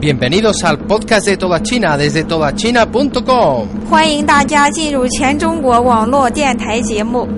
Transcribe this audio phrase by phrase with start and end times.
[0.00, 3.68] Bienvenidos al podcast de Toda China desde todachina.com.
[3.90, 7.28] 欢迎大家进入全中国网络电台节目。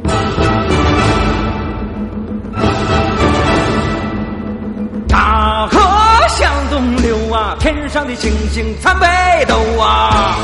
[5.08, 5.80] 大河
[6.28, 9.06] 向东流啊，天上的星星参北
[9.48, 10.36] 斗啊。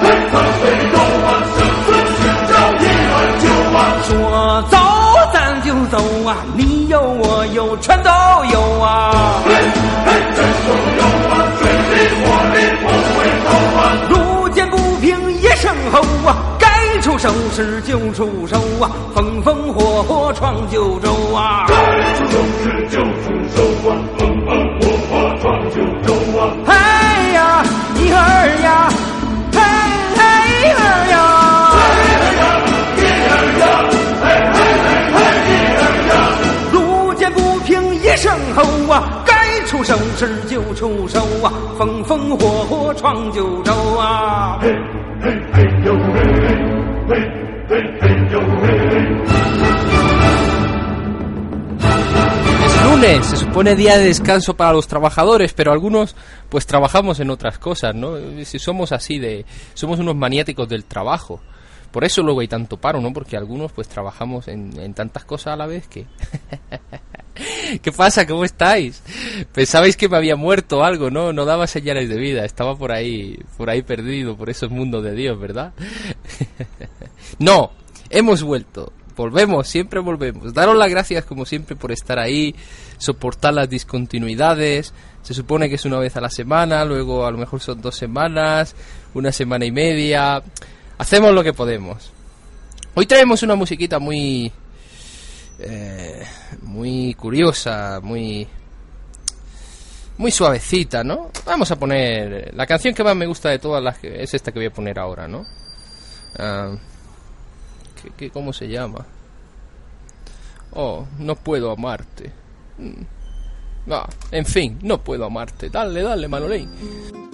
[0.00, 1.67] 说
[5.98, 8.10] 走啊你有我有全都
[8.52, 9.42] 有啊。
[9.44, 9.50] 嘿
[10.06, 11.62] 全都有啊水
[12.14, 12.24] 火
[12.82, 21.74] 不回头啊路见不平一声吼啊该出手时就出手啊风风火火闯九州啊该
[22.14, 26.54] 出手时就出手啊风风火火闯九州啊。
[26.64, 28.88] 嘿呀你儿呀
[39.77, 44.59] 出手时就出手啊，风风火火闯九州啊。
[52.65, 56.15] Es lunes, se supone día de descanso para los trabajadores, pero algunos
[56.49, 58.15] pues trabajamos en otras cosas, ¿no?
[58.43, 61.39] Si somos así de somos unos maniáticos del trabajo.
[61.91, 63.13] Por eso luego hay tanto paro, ¿no?
[63.13, 66.05] Porque algunos pues trabajamos en, en tantas cosas a la vez que
[67.82, 68.26] ¿Qué pasa?
[68.26, 69.02] ¿Cómo estáis?
[69.52, 71.32] Pensabais que me había muerto algo, ¿no?
[71.32, 75.14] No daba señales de vida, estaba por ahí, por ahí perdido, por esos mundos de
[75.14, 75.72] Dios, ¿verdad?
[77.38, 77.70] no,
[78.10, 78.92] hemos vuelto.
[79.16, 80.54] Volvemos, siempre volvemos.
[80.54, 82.54] Daros las gracias como siempre por estar ahí,
[82.98, 84.94] soportar las discontinuidades.
[85.22, 87.96] Se supone que es una vez a la semana, luego a lo mejor son dos
[87.96, 88.76] semanas,
[89.14, 90.40] una semana y media.
[90.98, 92.12] Hacemos lo que podemos.
[92.94, 94.52] Hoy traemos una musiquita muy
[95.58, 96.24] eh,
[96.62, 98.46] muy curiosa, muy
[100.18, 101.30] muy suavecita, ¿no?
[101.46, 104.50] Vamos a poner la canción que más me gusta de todas las que es esta
[104.50, 105.46] que voy a poner ahora, ¿no?
[108.02, 109.06] ¿qué, qué, cómo se llama?
[110.72, 112.32] Oh, no puedo amarte.
[112.78, 113.02] Mm.
[113.90, 115.70] Ah, en fin, no puedo amarte.
[115.70, 117.27] Dale, dale, Manolín.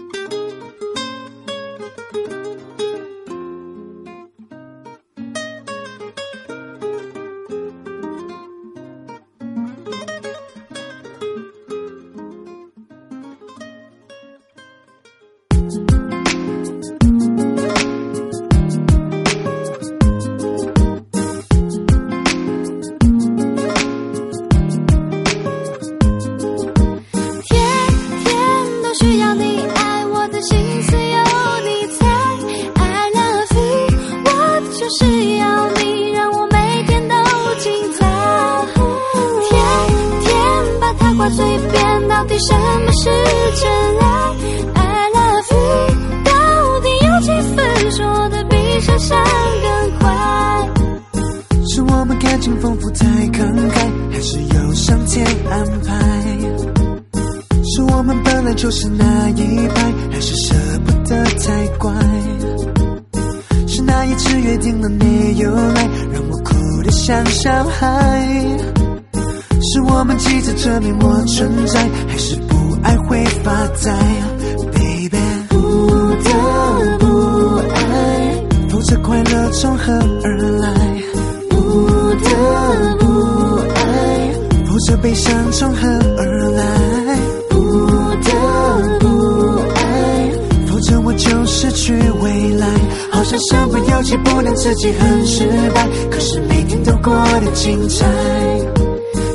[58.64, 60.54] 就是那一派，还是舍
[60.86, 61.92] 不得太乖？
[63.68, 68.58] 是那一次约定了没有来，让我哭得像小孩？
[69.60, 73.92] 是我们急着证明我存在，还是不爱会发呆
[74.72, 75.18] ？Baby，
[75.50, 75.56] 不
[76.24, 81.02] 得不爱，否则快乐从何而来？
[81.50, 81.56] 不
[82.14, 84.32] 得不爱，
[84.64, 85.86] 否则悲伤从何
[91.54, 92.66] 失去未来。
[93.12, 98.04] 好像身不由己，不能自己很失败，可是每天都过得精彩。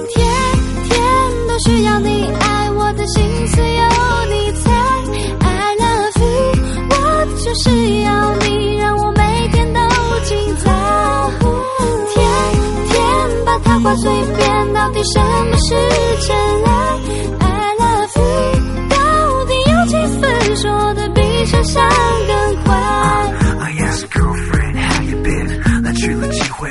[0.09, 0.27] 天
[0.89, 0.99] 天
[1.47, 3.83] 都需要你爱我的心思有
[4.29, 4.69] 你猜
[5.39, 6.27] ，I love you，
[6.89, 6.93] 我
[7.41, 7.69] 就是
[8.01, 9.79] 要你，让我每天都
[10.25, 10.65] 精彩。
[12.13, 12.17] 天
[12.89, 12.97] 天
[13.45, 15.19] 把它挂嘴边，到底什
[15.49, 15.73] 么是
[16.27, 16.35] 真
[16.65, 16.68] 爱
[21.79, 22.75] 想更快
[23.59, 26.69] ？I asked a girlfriend how you been，来去了几回，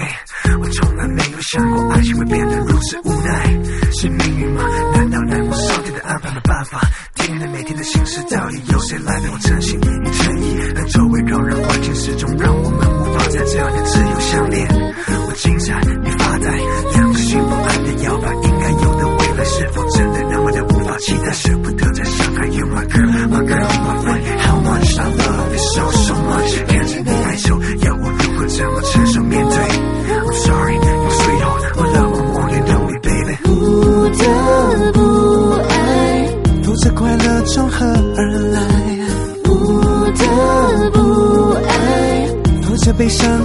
[0.60, 3.58] 我从来没有想过爱情会变得如此无奈，
[3.92, 4.62] 是命运吗？
[4.94, 6.80] 难道难过上天的安排没办法？
[7.14, 10.58] 天的每天的心事，到底由谁来陪我真心与诚意？
[10.74, 12.87] 和周围扰人环境始终让我们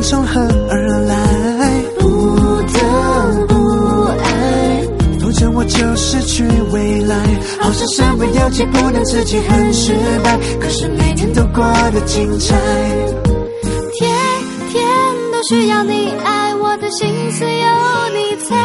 [0.03, 1.15] 从何而来？
[1.97, 2.05] 不
[2.61, 3.53] 得不
[4.21, 4.87] 爱，
[5.19, 7.15] 否则我就失去未来。
[7.59, 12.55] 好像身不由己，不能自己很失败，可是每天都过得精彩。
[13.93, 14.11] 天
[14.69, 14.85] 天
[15.31, 17.49] 都需要你爱，我的心思有
[18.13, 18.55] 你猜。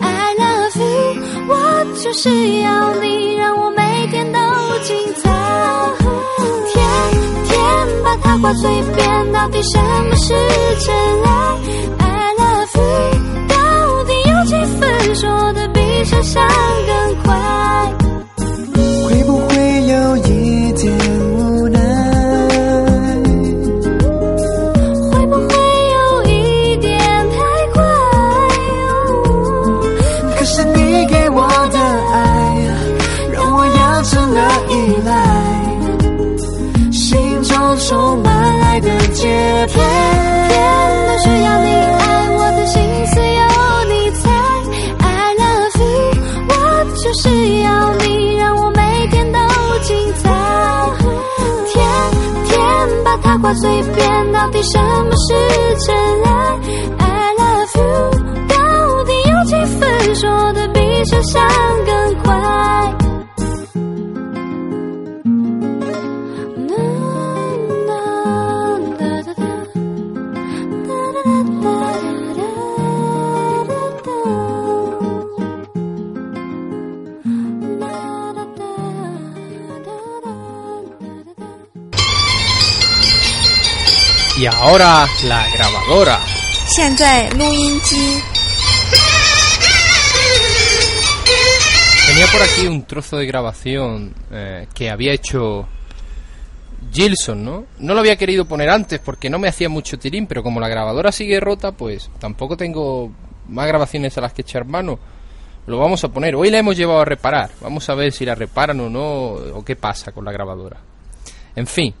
[0.00, 1.54] I love you，我
[2.02, 3.07] 就是要你，
[8.38, 10.34] 天把它挂嘴边，到底什么是
[10.84, 10.94] 真
[11.24, 11.28] 爱
[11.98, 12.04] ？I
[12.38, 12.86] love you，
[13.48, 16.46] 到底有几分说的比想象
[16.86, 17.47] 更快？
[39.18, 39.80] 爱的节拍。
[40.48, 40.54] 天
[41.08, 43.42] 都需要你爱，我的心思有
[43.88, 44.30] 你猜。
[45.00, 45.88] I love you，
[46.48, 46.52] 我
[46.96, 47.24] 就是
[47.62, 49.38] 要你，让我每天都
[49.82, 50.24] 精彩。
[51.66, 51.76] 天
[52.44, 52.56] 天
[53.04, 55.34] 把它挂嘴边，到底什么是
[55.86, 56.30] 真爱
[56.98, 58.10] ？I love you，
[58.48, 61.48] 到底有几分说的比想象
[61.86, 62.34] 更快
[84.50, 86.20] ahora la grabadora.
[92.06, 95.68] Tenía por aquí un trozo de grabación eh, que había hecho
[96.92, 97.64] Gilson, ¿no?
[97.78, 100.68] No lo había querido poner antes porque no me hacía mucho tirín, pero como la
[100.68, 103.12] grabadora sigue rota, pues tampoco tengo
[103.48, 104.98] más grabaciones a las que echar mano.
[105.66, 106.34] Lo vamos a poner.
[106.34, 107.50] Hoy la hemos llevado a reparar.
[107.60, 109.02] Vamos a ver si la reparan o no,
[109.56, 110.78] o qué pasa con la grabadora.
[111.54, 111.94] En fin,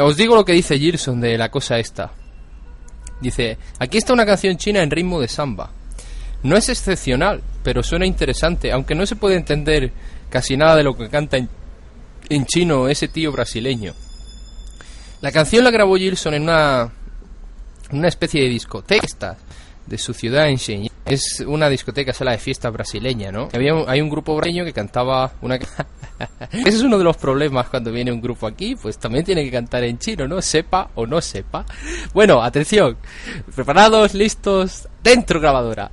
[0.00, 2.12] os digo lo que dice Gilson de la cosa esta.
[3.20, 5.70] Dice, aquí está una canción china en ritmo de samba.
[6.42, 9.92] No es excepcional, pero suena interesante, aunque no se puede entender
[10.30, 13.94] casi nada de lo que canta en, chino ese tío brasileño.
[15.20, 16.92] La canción la grabó Gilson en una,
[17.90, 19.36] una especie de discoteca
[19.88, 20.92] de su ciudad en Shenyang.
[21.06, 23.48] Es una discoteca, sala de fiesta brasileña, ¿no?
[23.54, 25.56] Había un- hay un grupo brasileño que cantaba una...
[26.52, 29.50] Ese es uno de los problemas cuando viene un grupo aquí, pues también tiene que
[29.50, 30.42] cantar en chino, ¿no?
[30.42, 31.64] Sepa o no sepa.
[32.12, 32.96] Bueno, atención.
[33.54, 35.90] Preparados, listos, dentro grabadora.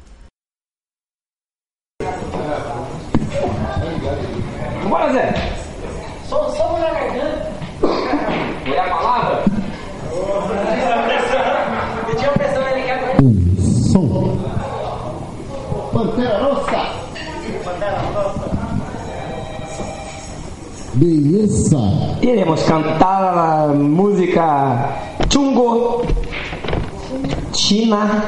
[20.95, 21.77] Beleza.
[22.21, 24.95] Iremos cantar a música
[25.29, 26.03] Chungo.
[27.51, 28.23] China.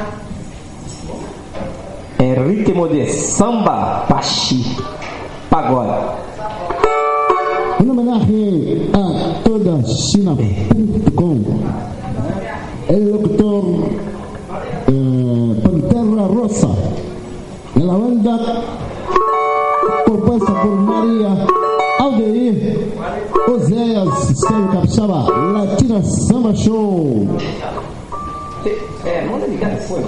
[2.20, 4.76] Em ritmo de samba, pachi,
[5.50, 6.18] pagode.
[7.80, 11.44] Em homenaje a toda China.com,
[12.90, 13.64] el locutor
[14.88, 16.70] eh, Pantera Rosa,
[17.76, 18.64] en la banda
[20.06, 21.57] compuesta por María Aldeir
[24.48, 27.28] Oséias, Sérgio Capixaba, Latina Samba Show.
[29.06, 30.06] É, manda ligar depois.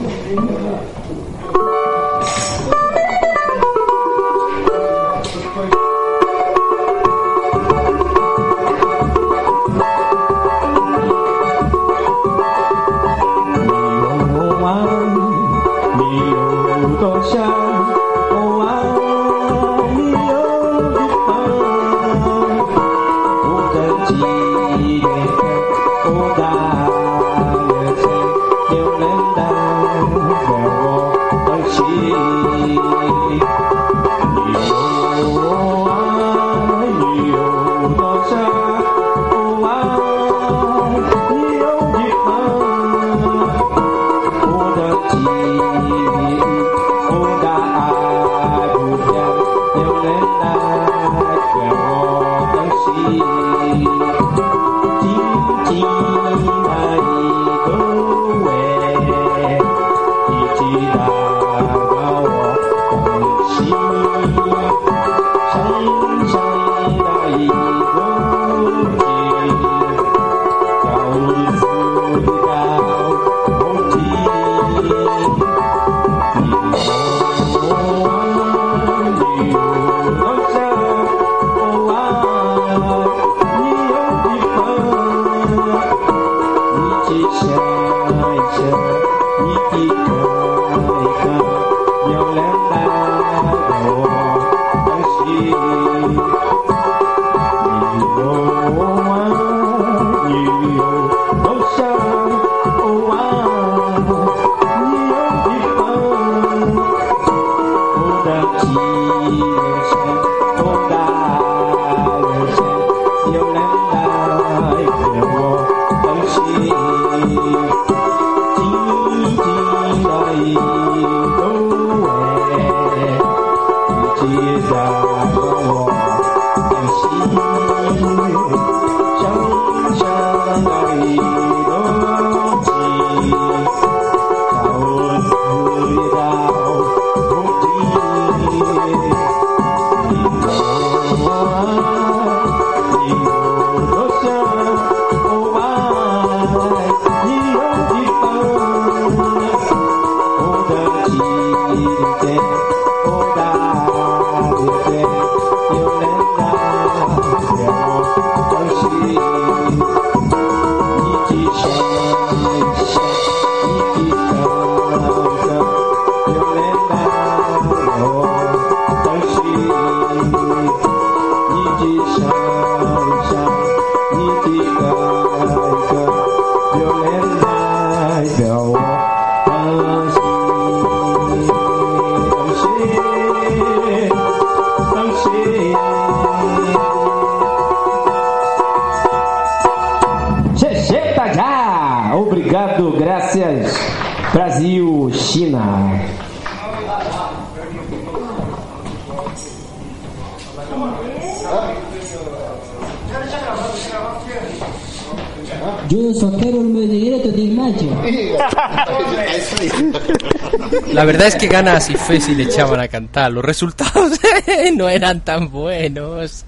[211.00, 213.32] La verdad es que ganas y fe si le echaban a cantar.
[213.32, 214.20] Los resultados
[214.76, 216.44] no eran tan buenos.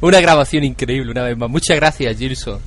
[0.00, 1.48] Una grabación increíble, una vez más.
[1.48, 2.58] Muchas gracias, Gilson.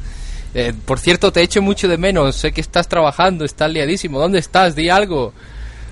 [0.54, 2.38] Eh, por cierto, te echo mucho de menos.
[2.38, 4.18] Sé que estás trabajando, estás liadísimo.
[4.18, 4.78] ¿Dónde estás?
[4.78, 5.34] Di algo.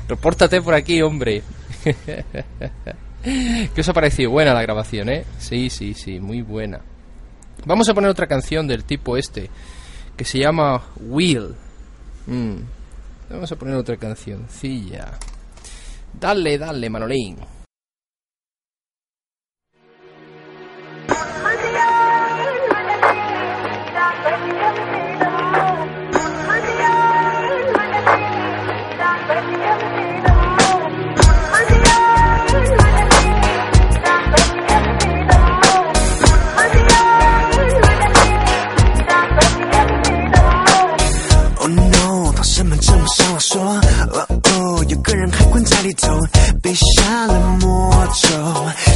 [0.08, 1.44] Repórtate por aquí, hombre.
[3.22, 4.32] ¿Qué os ha parecido?
[4.32, 5.26] Buena la grabación, ¿eh?
[5.40, 6.80] Sí, sí, sí, muy buena.
[7.66, 9.50] Vamos a poner otra canción del tipo este,
[10.16, 11.54] que se llama Will.
[12.28, 12.60] Mm.
[13.30, 15.18] Vamos a poner otra cancioncilla.
[16.20, 17.63] Dale, dale, Manolín.
[45.84, 46.18] 里头，
[46.62, 48.30] 被下了魔咒，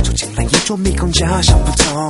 [0.05, 2.09] 走进了说迷宫，假想不通。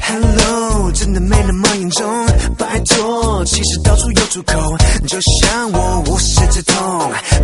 [0.00, 2.26] Hello，真的没那么严重，
[2.56, 4.58] 拜托，其实到处有出口，
[5.06, 6.74] 就像我无师自通，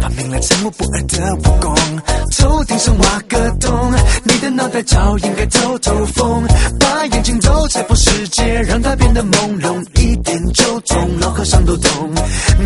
[0.00, 1.74] 发明了沉默不二的武功，
[2.38, 3.92] 头顶上挖个洞，
[4.24, 6.42] 你的脑袋早应该透透风，
[6.80, 12.14] 把眼睛都拆破世界，让它变得朦胧，一点就中，老和尚都懂。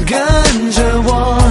[0.06, 1.42] 跟着我，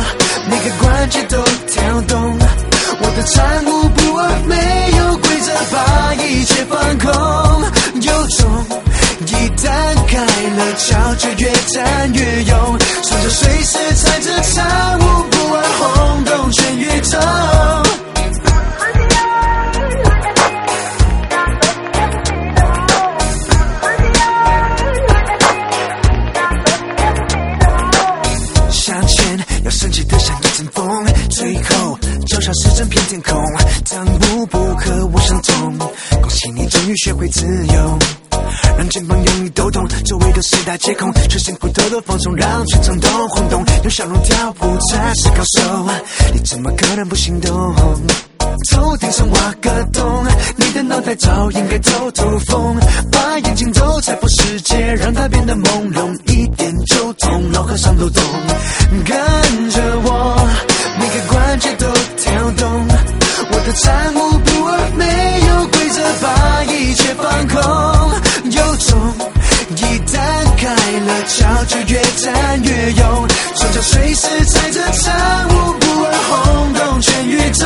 [0.50, 2.69] 每个关节都跳动。
[3.10, 4.56] 我的产物不二，没
[4.98, 7.12] 有规则，把一切放空。
[8.02, 8.46] 有种，
[9.26, 9.66] 一旦
[10.06, 10.14] 开
[10.56, 12.78] 了窍，就越战越勇。
[13.02, 15.02] 双脚随时踩着产物
[15.32, 17.18] 不二，轰动全宇宙。
[32.62, 33.42] 是整片天空，
[33.90, 35.78] 当无不和我相同。
[36.22, 38.00] 恭喜你终于学会自由，
[38.78, 45.90] 让肩膀用力抖动，周围的四大皆空，全身骨头的放松，让全场都轰动，用笑容跳舞才是高手，
[46.34, 47.76] 你怎么可能不心动？
[48.72, 50.26] 头顶上挖个洞，
[50.58, 52.76] 你的脑袋早应该透透风，
[53.10, 58.22] 把眼睛都踩破世界，让它变得朦胧，一点就通，老和尚都懂。
[59.06, 60.48] 跟着我，
[61.00, 61.88] 每个关节都
[62.50, 62.88] 跳动，
[63.52, 65.06] 我的战无不二，没
[65.48, 67.62] 有规则，把一切放空，
[68.52, 68.90] 有种。
[69.76, 70.16] 一旦
[70.58, 70.68] 开
[71.06, 77.66] 了窍，就越战越勇，双脚随时踩着参悟不二，轰动全宇宙。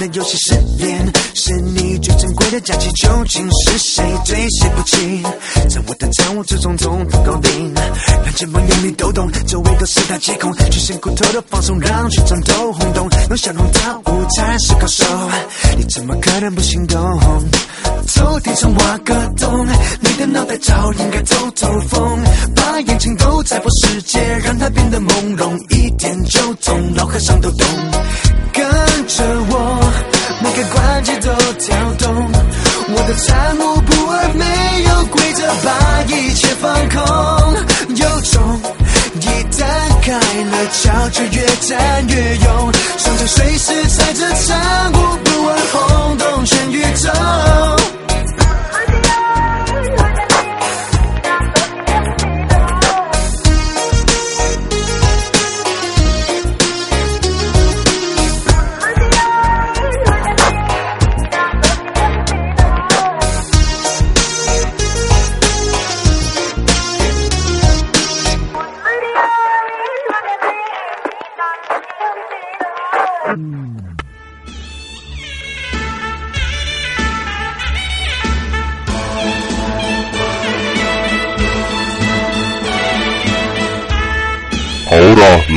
[0.00, 5.22] 的游戏，失恋是你最珍贵的假期，究竟是谁对谁不起？
[5.68, 7.74] 在我的掌握之中，统统搞定，
[8.24, 15.04] 让肩膀眼里抖动，周围都是大皆空，全身骨头的放松，让全场都轰动，用笑容跳舞才是高手，
[15.76, 16.98] 你怎么可能不心动？
[18.06, 19.66] 头顶上挖个洞，
[20.00, 22.18] 你的脑袋早应该透透风，
[22.56, 27.66] 把眼睛都踩破世界，让它变得朦胧，一点就通，老和尚都懂。
[28.52, 28.64] 跟
[29.06, 29.89] 着我，
[30.42, 32.30] 每个关节都跳动，
[32.88, 34.44] 我的参悟不二，没
[34.84, 36.98] 有规则，把一切放空，
[37.96, 38.60] 有种。
[39.20, 39.60] 一旦
[40.02, 47.79] 开了窍，就越战越勇，双脚随时踩着参悟不问，轰动全宇宙。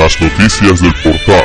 [0.04, 1.44] las noticias del portal.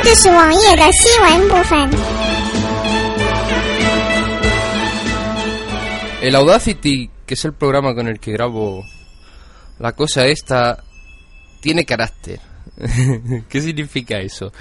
[6.20, 8.84] El Audacity, que es el programa con el que grabo
[9.78, 10.84] la cosa esta,
[11.62, 12.38] tiene carácter.
[13.48, 14.52] ¿Qué significa eso?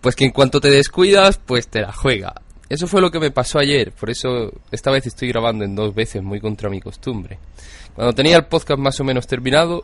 [0.00, 2.32] Pues que en cuanto te descuidas, pues te la juega.
[2.68, 5.92] Eso fue lo que me pasó ayer, por eso esta vez estoy grabando en dos
[5.92, 7.40] veces, muy contra mi costumbre.
[7.92, 9.82] Cuando tenía el podcast más o menos terminado,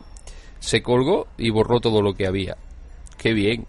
[0.59, 2.55] se colgó y borró todo lo que había.
[3.17, 3.65] Qué bien.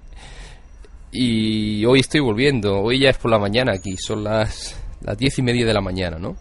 [1.10, 5.38] Y hoy estoy volviendo, hoy ya es por la mañana aquí, son las, las diez
[5.38, 6.36] y media de la mañana, ¿no?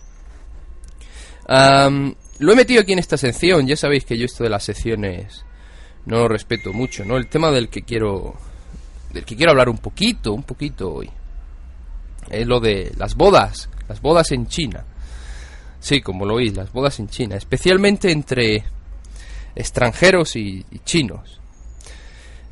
[2.40, 5.46] Lo he metido aquí en esta sección, ya sabéis que yo esto de las secciones
[6.06, 7.16] no lo respeto mucho, ¿no?
[7.18, 8.36] El tema del que quiero
[9.14, 11.10] del que quiero hablar un poquito, un poquito hoy.
[12.30, 14.84] Es lo de las bodas, las bodas en China.
[15.80, 18.66] Sí, como lo oís, las bodas en China, especialmente entre
[19.56, 21.40] extranjeros y chinos.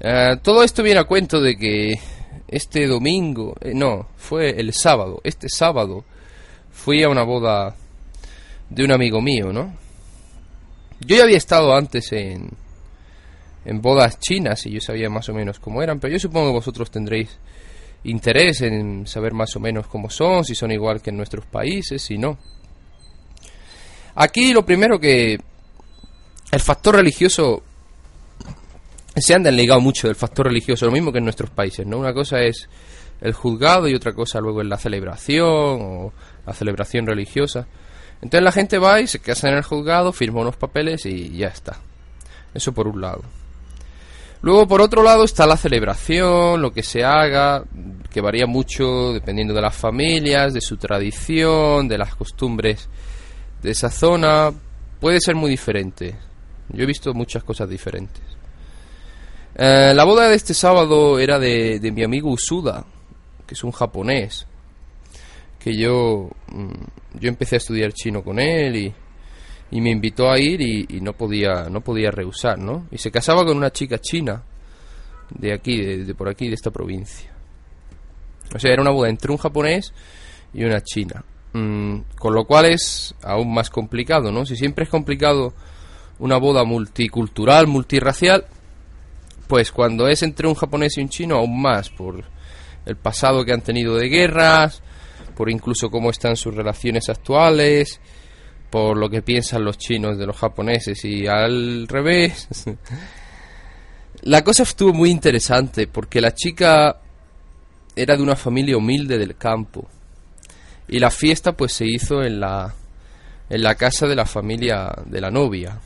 [0.08, 2.00] Eh, todo esto viene a cuento de que
[2.48, 6.06] este domingo, eh, no, fue el sábado, este sábado
[6.72, 7.76] fui a una boda
[8.70, 9.74] de un amigo mío, ¿no?
[11.00, 12.52] Yo ya había estado antes en,
[13.66, 16.58] en bodas chinas y yo sabía más o menos cómo eran, pero yo supongo que
[16.58, 17.40] vosotros tendréis
[18.04, 22.04] interés en saber más o menos cómo son, si son igual que en nuestros países,
[22.04, 22.38] si no.
[24.14, 25.40] Aquí lo primero que
[26.52, 27.64] el factor religioso
[29.16, 31.98] se han desligado mucho del factor religioso, lo mismo que en nuestros países, ¿no?
[31.98, 32.68] Una cosa es
[33.22, 36.14] el juzgado y otra cosa luego es la celebración o
[36.46, 37.68] la celebración religiosa.
[38.22, 41.48] Entonces la gente va y se casa en el juzgado, firma unos papeles y ya
[41.48, 41.80] está.
[42.54, 43.24] Eso por un lado.
[44.42, 47.64] Luego por otro lado está la celebración, lo que se haga,
[48.12, 52.90] que varía mucho dependiendo de las familias, de su tradición, de las costumbres
[53.62, 54.52] de esa zona.
[55.00, 56.16] Puede ser muy diferente.
[56.70, 58.35] Yo he visto muchas cosas diferentes.
[59.58, 62.86] Eh, la boda de este sábado era de, de mi amigo Usuda,
[63.48, 64.46] que es un japonés.
[65.60, 68.94] Que yo, mm, yo empecé a estudiar chino con él y,
[69.72, 72.88] y me invitó a ir y, no podía no podía rehusar, ¿no?
[72.92, 74.44] Y se casaba con una chica china
[75.30, 77.32] de aquí, de, de por aquí, de esta provincia.
[78.54, 79.94] O sea, era una boda entre un japonés
[80.54, 81.24] y una china.
[81.54, 84.46] Mm, con lo cual es aún más complicado, ¿no?
[84.46, 85.54] Si siempre es complicado
[86.20, 88.46] una boda multicultural, multirracial,
[89.48, 92.24] pues cuando es entre un japonés y un chino, aún más, por
[92.86, 94.82] el pasado que han tenido de guerras,
[95.36, 98.00] por incluso cómo están sus relaciones actuales,
[98.70, 102.48] por lo que piensan los chinos de los japoneses y al revés.
[104.24, 107.00] la cosa estuvo muy interesante porque la chica
[107.96, 109.88] era de una familia humilde del campo
[110.88, 112.74] y la fiesta pues se hizo en la
[113.50, 115.80] en la casa de la familia de la novia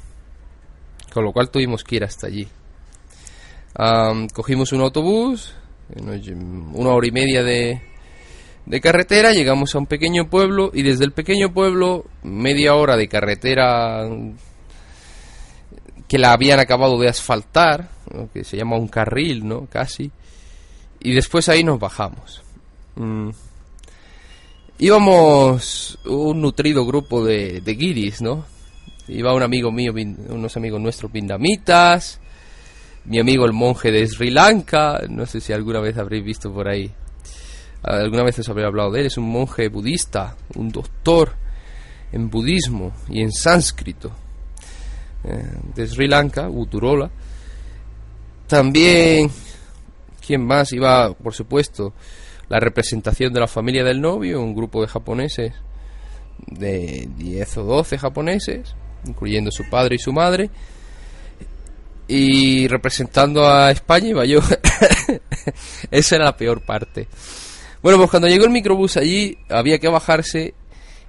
[1.13, 2.47] con lo cual tuvimos que ir hasta allí
[3.75, 5.53] Am, cogimos un autobús
[6.73, 7.81] una hora y media de,
[8.65, 13.07] de carretera llegamos a un pequeño pueblo y desde el pequeño pueblo media hora de
[13.07, 14.07] carretera
[16.07, 18.29] que la habían acabado de asfaltar ¿no?
[18.31, 20.11] que se llama un carril no casi
[20.99, 22.43] y después ahí nos bajamos
[22.95, 23.29] Mm.
[24.79, 28.45] íbamos un nutrido grupo de, de guiris no
[29.07, 29.93] iba un amigo mío
[30.29, 32.19] unos amigos nuestros vietnamitas
[33.09, 35.01] mi amigo el monje de Sri Lanka.
[35.09, 36.91] No sé si alguna vez habréis visto por ahí.
[37.81, 39.07] Alguna vez os habré hablado de él.
[39.07, 41.33] Es un monje budista un doctor
[42.11, 44.11] en budismo y en sánscrito
[45.23, 45.43] eh,
[45.73, 47.09] de Sri Lanka Uturola.
[48.45, 49.31] También
[50.25, 51.93] quién más iba por supuesto
[52.47, 55.53] la representación de la familia del novio un grupo de japoneses
[56.47, 60.49] de 10 o 12 japoneses incluyendo su padre y su madre
[62.09, 64.39] y representando a España iba yo.
[65.91, 67.07] Esa era la peor parte.
[67.83, 70.55] Bueno, pues cuando llegó el microbús allí había que bajarse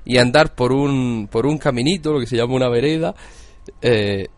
[0.04, 3.14] y andar por un, por un caminito, lo que se llama una vereda,
[3.80, 4.28] eh,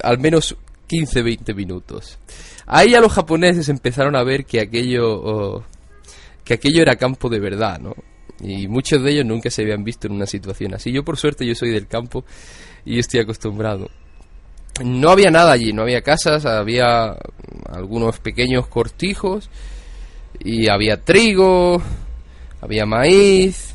[0.00, 0.56] al menos
[0.88, 2.20] 15-20 minutos.
[2.66, 5.64] Ahí ya los japoneses empezaron a ver que aquello, oh,
[6.44, 7.94] que aquello era campo de verdad, ¿no?
[8.40, 10.92] Y muchos de ellos nunca se habían visto en una situación así.
[10.92, 12.24] Yo por suerte yo soy del campo
[12.84, 13.90] y estoy acostumbrado.
[14.82, 17.16] No había nada allí, no había casas, había
[17.70, 19.48] algunos pequeños cortijos
[20.40, 21.80] y había trigo,
[22.60, 23.74] había maíz,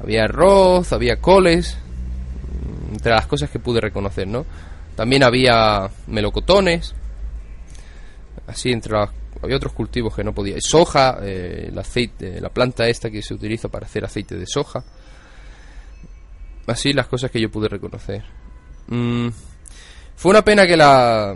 [0.00, 1.78] había arroz, había coles,
[2.92, 4.44] entre las cosas que pude reconocer, ¿no?
[4.94, 6.94] También había melocotones,
[8.46, 9.10] así entre las,
[9.42, 13.34] había otros cultivos que no podía, soja, eh, el aceite, la planta esta que se
[13.34, 14.84] utiliza para hacer aceite de soja,
[16.66, 18.22] así las cosas que yo pude reconocer.
[18.88, 19.28] Mm,
[20.22, 21.34] fue una pena que la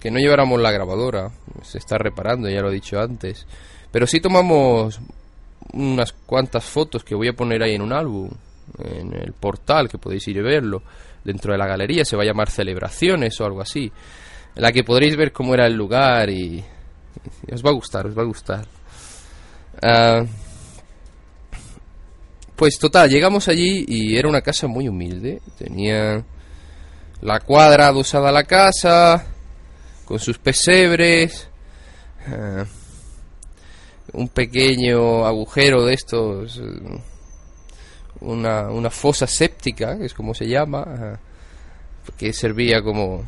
[0.00, 1.28] que no lleváramos la grabadora,
[1.62, 3.44] se está reparando, ya lo he dicho antes,
[3.90, 5.00] pero sí tomamos
[5.72, 8.30] unas cuantas fotos que voy a poner ahí en un álbum,
[8.78, 10.84] en el portal, que podéis ir y verlo,
[11.24, 13.90] dentro de la galería, se va a llamar Celebraciones o algo así,
[14.54, 16.62] en la que podréis ver cómo era el lugar y,
[17.52, 18.66] os va a gustar, os va a gustar.
[19.82, 20.22] Ah,
[22.54, 26.24] pues total, llegamos allí y era una casa muy humilde, tenía
[27.22, 29.26] la cuadra adosada a la casa,
[30.04, 31.48] con sus pesebres,
[32.26, 32.64] eh,
[34.12, 37.00] un pequeño agujero de estos, eh,
[38.20, 41.16] una, una fosa séptica, que es como se llama, eh,
[42.16, 43.22] que servía como,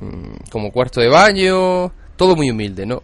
[0.00, 3.02] mm, como cuarto de baño, todo muy humilde, ¿no?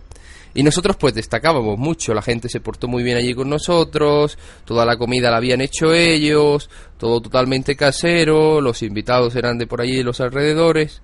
[0.58, 4.84] Y nosotros pues destacábamos mucho, la gente se portó muy bien allí con nosotros, toda
[4.84, 9.98] la comida la habían hecho ellos, todo totalmente casero, los invitados eran de por allí
[9.98, 11.00] de los alrededores,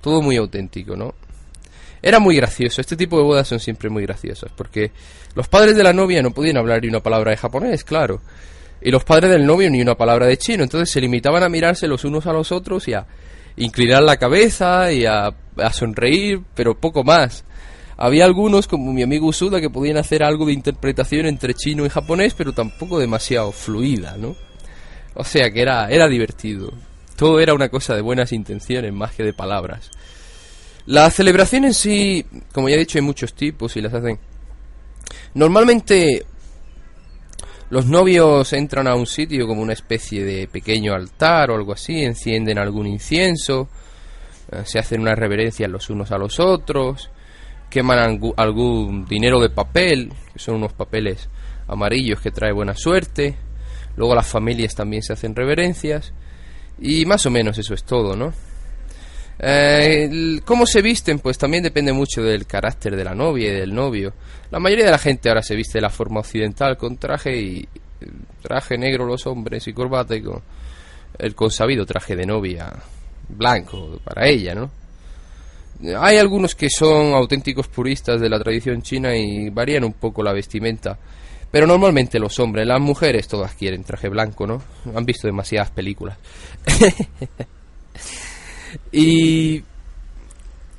[0.00, 1.12] todo muy auténtico, ¿no?
[2.00, 4.90] Era muy gracioso, este tipo de bodas son siempre muy graciosas, porque
[5.34, 8.22] los padres de la novia no podían hablar ni una palabra de japonés, claro,
[8.80, 11.86] y los padres del novio ni una palabra de chino, entonces se limitaban a mirarse
[11.86, 13.04] los unos a los otros y a
[13.56, 15.26] inclinar la cabeza y a,
[15.58, 17.44] a sonreír, pero poco más.
[18.04, 21.88] Había algunos, como mi amigo Usuda, que podían hacer algo de interpretación entre chino y
[21.88, 24.34] japonés, pero tampoco demasiado fluida, ¿no?
[25.14, 26.72] O sea que era, era divertido.
[27.14, 29.88] Todo era una cosa de buenas intenciones más que de palabras.
[30.84, 34.18] La celebración en sí, como ya he dicho, hay muchos tipos y las hacen.
[35.34, 36.26] Normalmente
[37.70, 42.02] los novios entran a un sitio como una especie de pequeño altar o algo así,
[42.02, 43.68] encienden algún incienso,
[44.50, 47.11] eh, se hacen unas reverencias los unos a los otros,
[47.72, 51.30] queman algún dinero de papel, que son unos papeles
[51.66, 53.34] amarillos que trae buena suerte,
[53.96, 56.12] luego las familias también se hacen reverencias,
[56.78, 58.34] y más o menos eso es todo, ¿no?
[59.38, 61.18] Eh, ¿Cómo se visten?
[61.18, 64.12] Pues también depende mucho del carácter de la novia y del novio.
[64.50, 67.68] La mayoría de la gente ahora se viste de la forma occidental con traje y
[68.42, 70.42] traje negro los hombres y corbata y con
[71.18, 72.70] el consabido traje de novia
[73.30, 74.81] blanco para ella, ¿no?
[75.98, 80.32] Hay algunos que son auténticos puristas de la tradición china y varían un poco la
[80.32, 80.98] vestimenta.
[81.50, 84.62] Pero normalmente los hombres, las mujeres todas quieren traje blanco, ¿no?
[84.94, 86.16] Han visto demasiadas películas.
[88.92, 89.62] y,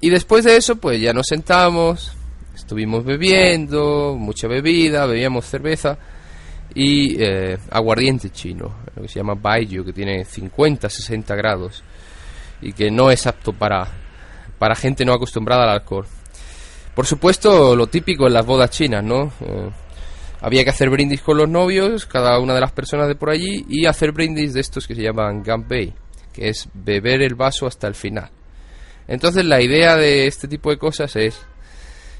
[0.01, 2.15] y después de eso, pues ya nos sentamos,
[2.55, 5.97] estuvimos bebiendo, mucha bebida, bebíamos cerveza.
[6.73, 11.83] y eh, aguardiente chino, lo que se llama baijiu, que tiene 50, 60 grados
[12.61, 13.91] y que no es apto para,
[14.63, 16.05] para gente no acostumbrada al alcohol.
[16.95, 19.33] Por supuesto, lo típico en las bodas chinas, ¿no?
[19.41, 19.69] Eh,
[20.39, 23.65] había que hacer brindis con los novios, cada una de las personas de por allí,
[23.67, 25.93] y hacer brindis de estos que se llaman ganbei,
[26.31, 28.29] que es beber el vaso hasta el final.
[29.05, 31.45] Entonces la idea de este tipo de cosas es,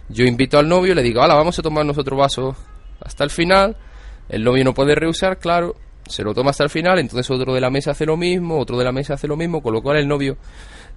[0.09, 2.57] yo invito al novio, le digo, hola, vamos a tomarnos otro vaso
[2.99, 3.77] hasta el final,
[4.27, 5.77] el novio no puede rehusar, claro,
[6.07, 8.77] se lo toma hasta el final, entonces otro de la mesa hace lo mismo, otro
[8.77, 10.35] de la mesa hace lo mismo, con lo cual el novio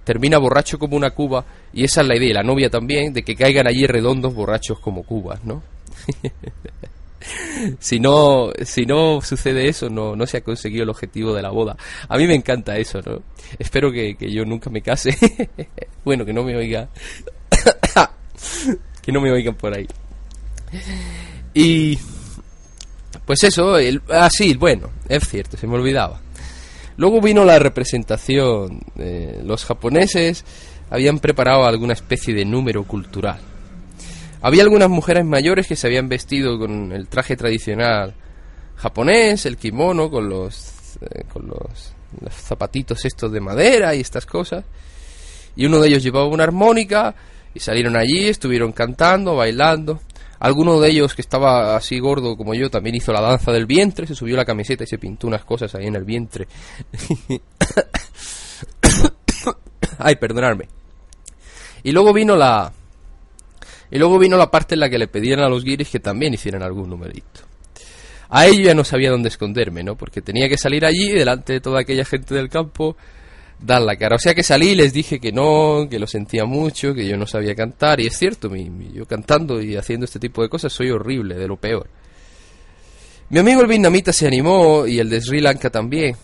[0.07, 1.43] termina borracho como una cuba,
[1.73, 5.03] y esa es la idea, la novia también, de que caigan allí redondos borrachos como
[5.03, 5.61] cubas, ¿no?
[7.79, 11.49] si no si no sucede eso no, no se ha conseguido el objetivo de la
[11.49, 11.75] boda.
[12.07, 13.21] A mí me encanta eso no
[13.59, 15.09] espero que, que yo nunca me case.
[16.05, 16.87] Bueno que no me oiga
[19.01, 19.87] que no me oigan por ahí.
[21.53, 21.99] Y
[23.25, 26.21] pues eso el, ah bueno es cierto se me olvidaba
[26.97, 30.43] luego vino la representación eh, los japoneses
[30.89, 33.39] habían preparado alguna especie de número cultural
[34.41, 38.13] había algunas mujeres mayores que se habían vestido con el traje tradicional
[38.77, 44.25] japonés, el kimono, con los, eh, con los, los zapatitos estos de madera y estas
[44.25, 44.63] cosas.
[45.55, 47.15] Y uno de ellos llevaba una armónica
[47.53, 49.99] y salieron allí, estuvieron cantando, bailando.
[50.39, 54.05] Alguno de ellos que estaba así gordo como yo también hizo la danza del vientre,
[54.05, 56.47] se subió la camiseta y se pintó unas cosas ahí en el vientre.
[59.97, 60.67] Ay, perdonadme.
[61.83, 62.71] Y luego vino la,
[63.89, 66.33] y luego vino la parte en la que le pedían a los guiris que también
[66.33, 67.41] hicieran algún numerito.
[68.29, 69.95] A ello ya no sabía dónde esconderme, ¿no?
[69.95, 72.97] Porque tenía que salir allí, delante de toda aquella gente del campo,
[73.59, 74.15] dar la cara.
[74.15, 77.17] O sea que salí y les dije que no, que lo sentía mucho, que yo
[77.17, 77.99] no sabía cantar.
[77.99, 81.35] Y es cierto, mi, mi- yo cantando y haciendo este tipo de cosas soy horrible,
[81.35, 81.87] de lo peor.
[83.29, 86.15] Mi amigo el vietnamita se animó y el de Sri Lanka también.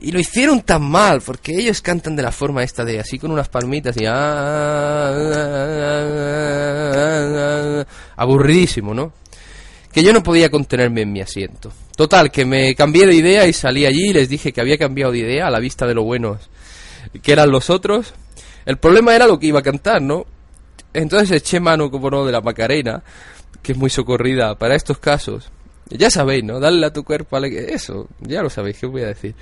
[0.00, 3.32] Y lo hicieron tan mal, porque ellos cantan de la forma esta de así con
[3.32, 4.04] unas palmitas y...
[4.06, 9.12] ah, ah, ah, ah, ah, aburridísimo, ¿no?
[9.98, 11.72] Que yo no podía contenerme en mi asiento.
[11.96, 15.10] Total, que me cambié de idea y salí allí y les dije que había cambiado
[15.10, 16.48] de idea a la vista de lo buenos
[17.20, 18.14] que eran los otros.
[18.64, 20.24] El problema era lo que iba a cantar, ¿no?
[20.94, 23.02] Entonces eché mano, como no, de la Macarena,
[23.60, 25.50] que es muy socorrida para estos casos.
[25.90, 26.60] Ya sabéis, ¿no?
[26.60, 29.34] Dale a tu cuerpo, ale- eso, ya lo sabéis, ¿qué voy a decir?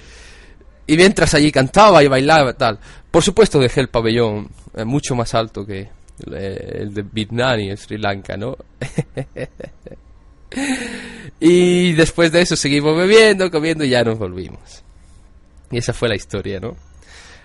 [0.86, 2.78] Y mientras allí cantaba y bailaba tal,
[3.10, 5.86] por supuesto dejé el pabellón eh, mucho más alto que
[6.26, 8.56] el, de Vietnam y Sri Lanka, ¿no?
[11.40, 14.82] y después de eso seguimos bebiendo, comiendo y ya nos volvimos.
[15.70, 16.76] Y esa fue la historia, ¿no?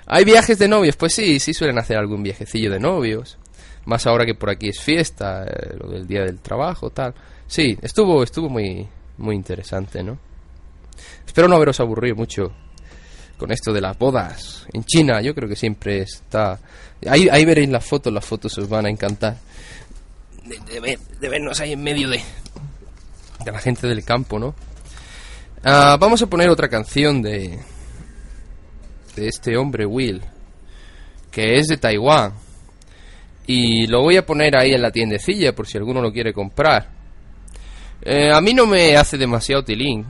[0.05, 0.95] ¿Hay viajes de novios?
[0.95, 3.37] Pues sí, sí suelen hacer algún viajecillo de novios.
[3.85, 7.13] Más ahora que por aquí es fiesta, eh, lo del día del trabajo, tal.
[7.47, 8.87] Sí, estuvo, estuvo muy,
[9.17, 10.19] muy interesante, ¿no?
[11.25, 12.51] Espero no haberos aburrido mucho
[13.37, 14.67] con esto de las bodas.
[14.73, 16.59] En China yo creo que siempre está...
[17.07, 19.37] Ahí, ahí veréis las fotos, las fotos os van a encantar.
[20.45, 22.21] De, de ver- de vernos ahí en medio de,
[23.43, 24.55] de la gente del campo, ¿no?
[25.63, 27.59] Ah, vamos a poner otra canción de,
[29.15, 30.21] de este hombre, Will,
[31.31, 32.33] que es de Taiwán.
[33.47, 36.89] Y lo voy a poner ahí en la tiendecilla por si alguno lo quiere comprar.
[38.01, 40.05] Eh, a mí no me hace demasiado tilín.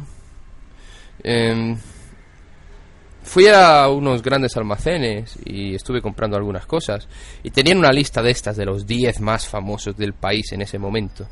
[1.23, 1.77] Em,
[3.23, 7.07] fui a unos grandes almacenes y estuve comprando algunas cosas.
[7.43, 10.77] Y tenían una lista de estas de los 10 más famosos del país en ese
[10.79, 11.27] momento.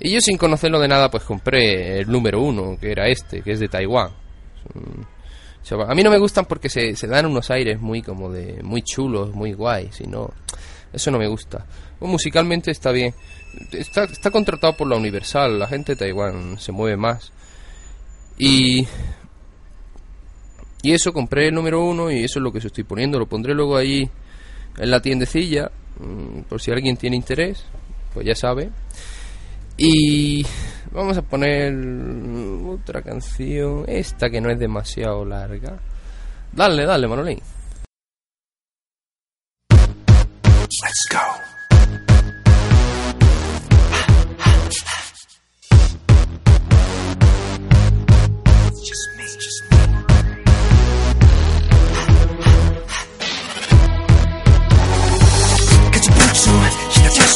[0.00, 3.52] Y yo sin conocerlo de nada pues compré el número uno, que era este, que
[3.52, 4.10] es de Taiwán.
[5.88, 9.34] A mí no me gustan porque se, dan unos aires muy como de muy chulos,
[9.34, 10.32] muy guays, y no
[10.92, 11.66] eso no me gusta.
[11.98, 13.14] Bueno, musicalmente está bien.
[13.72, 17.32] Está, está contratado por la Universal, la gente de Taiwán se mueve más.
[18.38, 18.86] Y
[20.86, 23.18] y eso compré el número uno y eso es lo que os estoy poniendo.
[23.18, 24.08] Lo pondré luego ahí
[24.78, 27.64] en la tiendecilla mm, por si alguien tiene interés,
[28.14, 28.70] pues ya sabe.
[29.78, 30.46] Y
[30.90, 31.74] vamos a poner
[32.66, 35.78] otra canción, esta que no es demasiado larga.
[36.52, 37.40] Dale, dale, Manolín.
[40.82, 41.18] Let's go.
[48.82, 49.75] Just me, just me.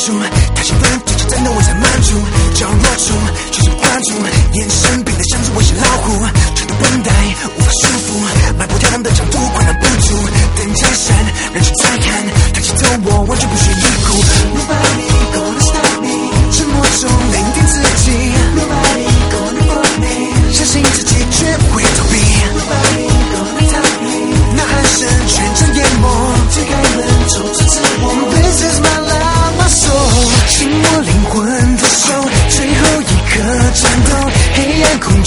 [0.01, 0.19] 束，
[0.55, 2.17] 太兴奋，就是真的我才满足。
[2.55, 3.13] 角落中，
[3.53, 4.17] 全神贯住，
[4.55, 6.25] 眼神冰冷像是我是老虎，
[6.57, 7.13] 穿的绷带
[7.57, 8.09] 无法束缚，
[8.57, 10.17] 迈步跳动的角度困难不足。
[10.57, 11.13] 灯加闪，
[11.53, 12.09] 人群在看，
[12.55, 14.17] 抬起头我完全不屑一顾。
[14.57, 15.05] Nobody
[15.37, 16.17] gonna stop me，
[16.51, 18.00] 沉默中聆听自己。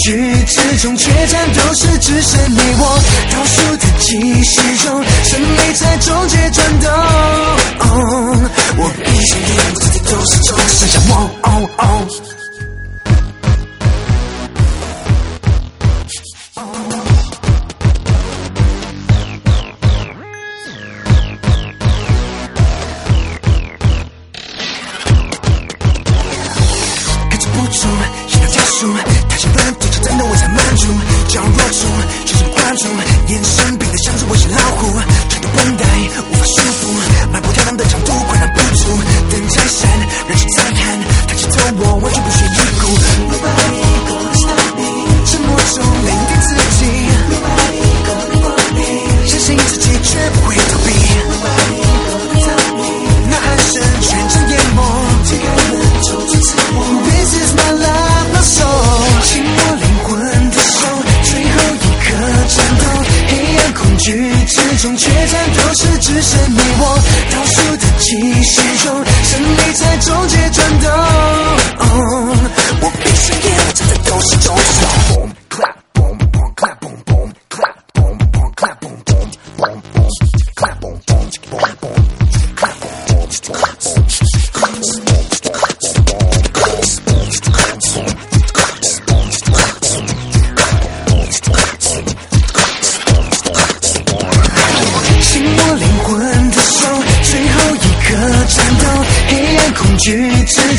[0.04, 0.12] 局
[0.44, 3.00] 之中，决战都是只剩你我。
[3.32, 6.90] 倒数的计时中，胜利在终结转动。
[6.92, 11.10] 哦我闭上眼，自己都是中，剩下我。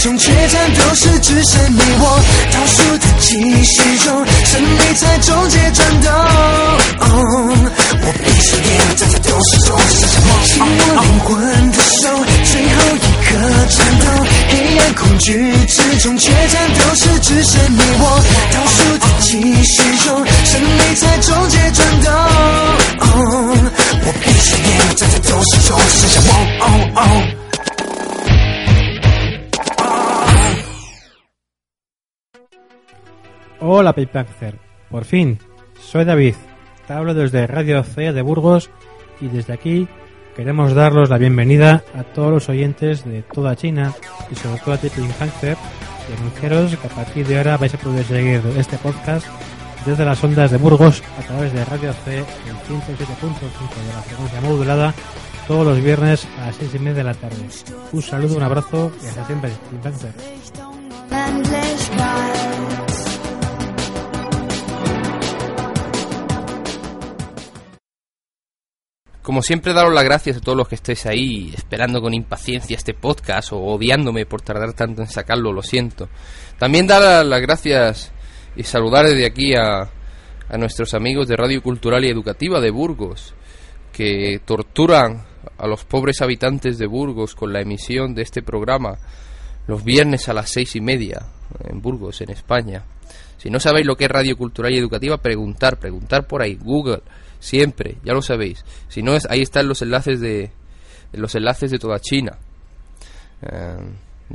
[0.06, 2.22] 之中，决战都是只剩你我，
[2.54, 6.14] 倒数的计时中，胜利在终结转动。
[7.00, 7.10] 哦
[8.02, 10.30] 我闭上眼，站在斗士中，剩下我。
[10.46, 10.70] 紧握
[11.02, 12.06] 灵魂的手，
[12.46, 13.28] 最后一刻
[13.72, 14.06] 战斗，
[14.50, 15.32] 黑暗恐惧
[15.66, 22.14] 之中，决战都是只剩你我，倒数的计时中，胜利在终结转动。
[23.00, 23.58] 哦
[24.06, 27.35] 我闭上眼，站在斗士中，剩下我。
[33.68, 34.60] Hola Payplancer,
[34.92, 35.40] por fin,
[35.82, 36.36] soy David,
[36.86, 38.70] te hablo desde Radio C de Burgos
[39.20, 39.88] y desde aquí
[40.36, 43.92] queremos daros la bienvenida a todos los oyentes de toda China
[44.30, 45.58] y sobre todo a Payplancer
[46.08, 49.26] y anunciaros que a partir de ahora vais a poder seguir este podcast
[49.84, 54.42] desde las ondas de Burgos a través de Radio C en 107.5 de la frecuencia
[54.42, 54.94] modulada
[55.48, 57.38] todos los viernes a las 6 y media de la tarde.
[57.92, 59.52] Un saludo, un abrazo y hasta siempre.
[61.12, 61.85] Endlich
[69.26, 72.94] Como siempre, daros las gracias a todos los que estéis ahí esperando con impaciencia este
[72.94, 76.10] podcast o odiándome por tardar tanto en sacarlo, lo siento.
[76.60, 78.12] También dar las gracias
[78.56, 79.90] y saludar desde aquí a,
[80.48, 83.34] a nuestros amigos de Radio Cultural y Educativa de Burgos,
[83.92, 85.26] que torturan
[85.58, 89.00] a los pobres habitantes de Burgos con la emisión de este programa
[89.66, 91.26] los viernes a las seis y media
[91.68, 92.84] en Burgos, en España.
[93.40, 97.02] Si no sabéis lo que es Radio Cultural y Educativa, preguntar, preguntar por ahí, Google,
[97.46, 98.66] siempre, ya lo sabéis.
[98.90, 100.52] Si no es, ahí están los enlaces de
[101.14, 102.38] los enlaces de toda China.
[103.42, 103.78] Eh,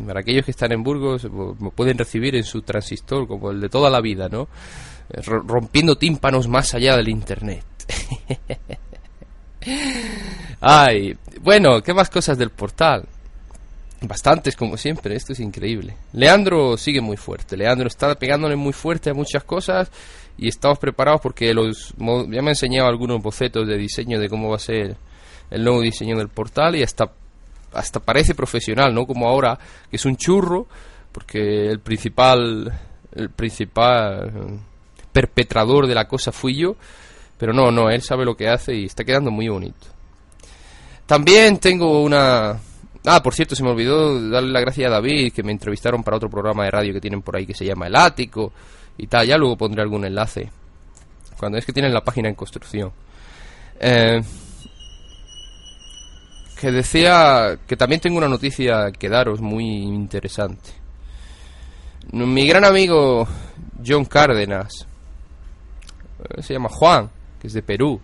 [0.07, 1.27] para aquellos que están en Burgos,
[1.75, 4.49] pueden recibir en su transistor, como el de toda la vida, ¿no?
[5.11, 7.65] Eh, ro- Rompiendo tímpanos más allá del internet.
[10.61, 13.07] Ay, bueno, ¿qué más cosas del portal?
[14.03, 15.95] Bastantes, como siempre, esto es increíble.
[16.15, 17.57] Leandro sigue muy fuerte.
[17.57, 19.91] Leandro está pegándole muy fuerte a muchas cosas
[20.41, 24.49] y estamos preparados porque los ya me ha enseñado algunos bocetos de diseño de cómo
[24.49, 24.97] va a ser
[25.51, 27.13] el nuevo diseño del portal y hasta
[27.75, 29.07] hasta parece profesional, ¿no?
[29.07, 29.59] Como ahora
[29.91, 30.67] que es un churro
[31.13, 32.73] porque el principal
[33.15, 34.59] el principal eh,
[35.13, 36.75] perpetrador de la cosa fui yo,
[37.37, 39.89] pero no, no, él sabe lo que hace y está quedando muy bonito.
[41.05, 42.59] También tengo una
[43.05, 46.19] Ah, por cierto, se me olvidó darle la gracia a David, que me entrevistaron para
[46.19, 48.53] otro programa de radio que tienen por ahí que se llama El Ático
[49.01, 49.27] y tal.
[49.27, 50.51] Ya luego pondré algún enlace.
[51.39, 52.93] Cuando es que tienen la página en construcción.
[53.81, 54.21] Eh,
[56.61, 60.71] que decía que también tengo una noticia que daros muy interesante.
[62.13, 63.27] Mi gran amigo
[63.85, 64.87] John Cárdenas,
[66.19, 67.09] eh, se llama Juan,
[67.41, 67.99] que es de Perú.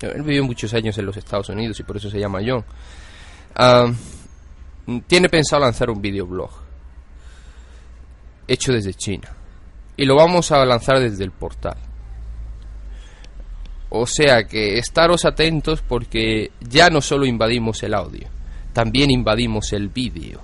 [0.00, 2.64] Él vivió muchos años en los Estados Unidos y por eso se llama John.
[3.54, 3.86] Ah,
[5.06, 6.50] tiene pensado lanzar un videoblog
[8.48, 9.37] hecho desde China
[9.98, 11.76] y lo vamos a lanzar desde el portal.
[13.90, 18.28] O sea que estaros atentos porque ya no solo invadimos el audio,
[18.72, 20.40] también invadimos el vídeo.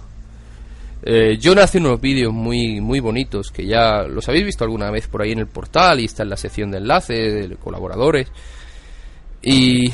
[1.04, 5.06] Eh, John hace unos vídeos muy, muy bonitos que ya los habéis visto alguna vez
[5.06, 8.32] por ahí en el portal y está en la sección de enlaces, de colaboradores.
[9.40, 9.92] Y,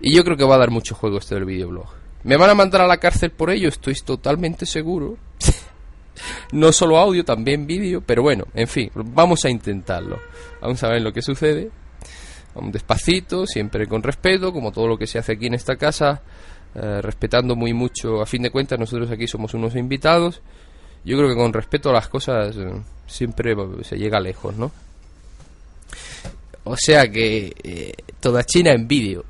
[0.00, 1.86] y yo creo que va a dar mucho juego este del videoblog.
[2.24, 3.68] ¿Me van a mandar a la cárcel por ello?
[3.68, 5.16] Estoy totalmente seguro.
[6.52, 10.18] no solo audio, también vídeo, pero bueno, en fin, vamos a intentarlo.
[10.60, 11.70] Vamos a ver lo que sucede.
[12.54, 16.22] Vamos despacito, siempre con respeto, como todo lo que se hace aquí en esta casa,
[16.74, 18.20] eh, respetando muy mucho.
[18.20, 20.40] A fin de cuentas, nosotros aquí somos unos invitados.
[21.04, 22.72] Yo creo que con respeto a las cosas eh,
[23.06, 24.72] siempre se llega lejos, ¿no?
[26.64, 29.24] O sea que eh, toda China en vídeo.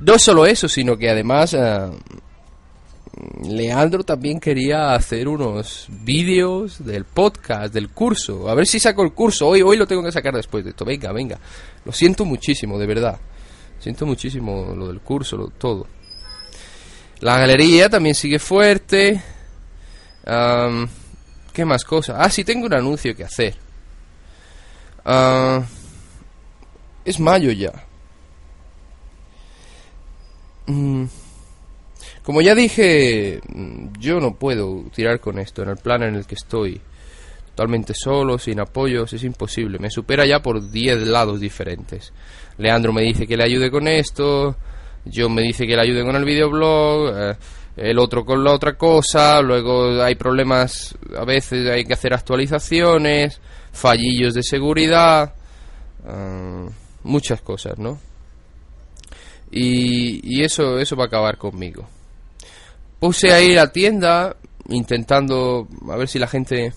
[0.00, 1.54] No solo eso, sino que además
[3.42, 8.48] Leandro también quería hacer unos vídeos del podcast, del curso.
[8.48, 9.48] A ver si saco el curso.
[9.48, 10.84] Hoy, hoy lo tengo que sacar después de esto.
[10.84, 11.38] Venga, venga.
[11.84, 13.18] Lo siento muchísimo, de verdad.
[13.80, 15.86] Siento muchísimo lo del curso, lo, todo.
[17.20, 19.22] La galería también sigue fuerte.
[21.52, 22.16] ¿Qué más cosas?
[22.18, 23.56] Ah, sí, tengo un anuncio que hacer.
[25.04, 25.62] Ah,
[27.04, 27.72] es mayo ya.
[30.66, 31.04] Mm,
[32.30, 33.40] Como ya dije,
[33.98, 36.80] yo no puedo tirar con esto en el plan en el que estoy.
[37.56, 39.80] Totalmente solo, sin apoyos, es imposible.
[39.80, 42.12] Me supera ya por 10 lados diferentes.
[42.56, 44.54] Leandro me dice que le ayude con esto,
[45.12, 47.36] John me dice que le ayude con el videoblog, eh,
[47.78, 53.40] el otro con la otra cosa, luego hay problemas, a veces hay que hacer actualizaciones,
[53.72, 55.34] fallillos de seguridad,
[56.06, 56.68] ah,
[57.02, 57.98] muchas cosas, ¿no?
[59.50, 61.88] Y, y eso, eso va a acabar conmigo.
[63.00, 64.36] Puse ahí la tienda
[64.68, 66.72] intentando a ver si la gente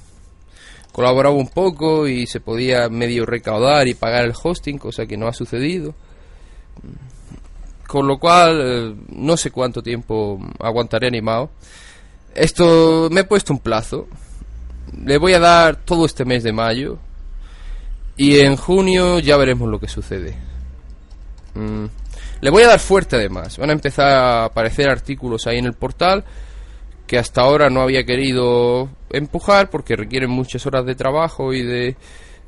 [0.93, 5.27] colaboraba un poco y se podía medio recaudar y pagar el hosting, cosa que no
[5.27, 5.93] ha sucedido.
[7.87, 11.51] Con lo cual, eh, no sé cuánto tiempo aguantaré animado.
[12.33, 14.07] Esto me he puesto un plazo.
[15.03, 16.99] Le voy a dar todo este mes de mayo.
[18.15, 20.35] Y en junio ya veremos lo que sucede.
[21.55, 21.85] Mm.
[22.43, 23.57] Le voy a dar fuerte además.
[23.57, 26.25] Van a empezar a aparecer artículos ahí en el portal
[27.07, 31.95] que hasta ahora no había querido empujar porque requieren muchas horas de trabajo y de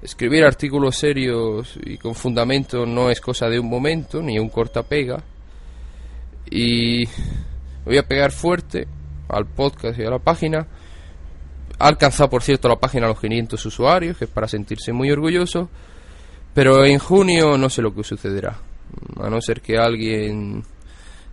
[0.02, 4.84] escribir artículos serios y con fundamento no es cosa de un momento ni un corta
[4.84, 5.24] pega.
[6.52, 7.06] Y
[7.86, 8.89] voy a pegar fuerte
[9.30, 10.68] al podcast y a la página.
[11.80, 15.10] Ha alcanzado, por cierto, la página a los 500 usuarios, que es para sentirse muy
[15.10, 15.70] orgulloso.
[16.54, 18.64] Pero en junio no sé lo que sucederá.
[19.22, 20.64] A no ser que alguien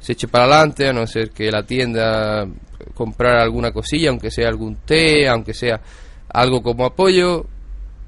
[0.01, 2.47] se eche para adelante, a no ser que la tienda
[2.95, 5.81] comprar alguna cosilla, aunque sea algún té, aunque sea
[6.29, 7.47] algo como apoyo.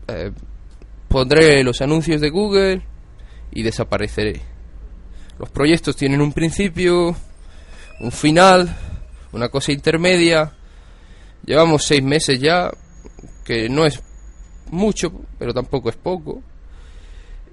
[0.08, 0.32] eh,
[1.08, 2.82] pondré los anuncios de Google
[3.52, 4.40] y desapareceré.
[5.38, 7.14] Los proyectos tienen un principio,
[8.00, 8.76] un final,
[9.32, 10.52] una cosa intermedia.
[11.46, 12.70] Llevamos seis meses ya,
[13.44, 14.02] que no es
[14.72, 16.42] mucho, pero tampoco es poco.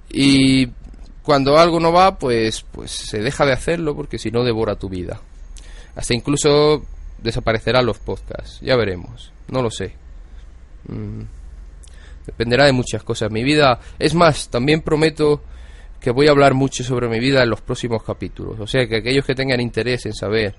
[0.09, 0.67] Y
[1.23, 4.89] cuando algo no va, pues, pues se deja de hacerlo porque si no devora tu
[4.89, 5.19] vida.
[5.95, 6.83] Hasta incluso
[7.19, 9.93] desaparecerán los podcasts, ya veremos, no lo sé.
[10.87, 11.23] Mm,
[12.25, 13.31] Dependerá de muchas cosas.
[13.31, 15.41] Mi vida, es más, también prometo
[15.99, 18.59] que voy a hablar mucho sobre mi vida en los próximos capítulos.
[18.59, 20.55] O sea que aquellos que tengan interés en saber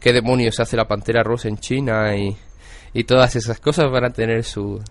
[0.00, 2.36] qué demonios hace la pantera rosa en China y,
[2.92, 4.82] y todas esas cosas van a tener su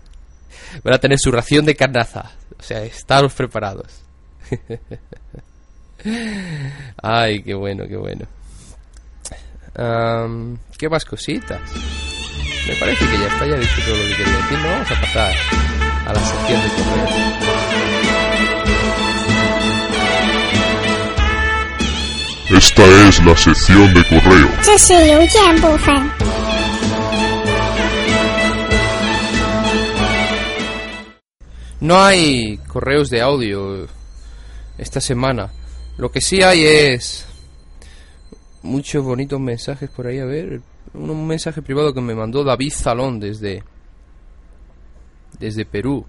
[0.82, 2.32] van a tener su ración de carnaza.
[2.58, 4.03] O sea, estaros preparados.
[7.02, 8.26] Ay, qué bueno, qué bueno.
[9.76, 11.60] Um, ¿Qué más cositas?
[12.68, 14.58] Me parece que ya está, ya he dicho todo lo que quería decir.
[14.58, 15.34] No vamos a pasar
[16.06, 17.44] a la sección de correo.
[22.56, 24.48] Esta es la sección de correo.
[31.80, 33.88] No hay correos de audio
[34.78, 35.50] esta semana.
[35.96, 37.26] Lo que sí hay es
[38.62, 40.18] muchos bonitos mensajes por ahí.
[40.18, 40.60] A ver,
[40.94, 43.62] un, mensaje privado que me mandó David Zalón desde
[45.38, 46.04] desde Perú.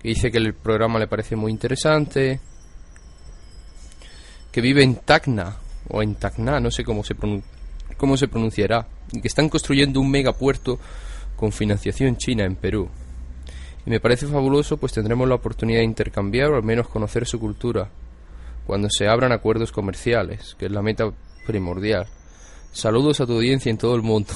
[0.00, 2.40] Que dice que el programa le parece muy interesante.
[4.52, 5.56] Que vive en Tacna
[5.88, 7.16] o en Tacna, no sé cómo se
[7.96, 8.86] cómo se pronunciará.
[9.12, 10.78] Y que están construyendo un megapuerto
[11.36, 12.88] con financiación china en Perú.
[13.86, 17.38] Y me parece fabuloso, pues tendremos la oportunidad de intercambiar o al menos conocer su
[17.38, 17.90] cultura
[18.66, 21.12] cuando se abran acuerdos comerciales, que es la meta
[21.46, 22.06] primordial.
[22.72, 24.32] Saludos a tu audiencia en todo el mundo.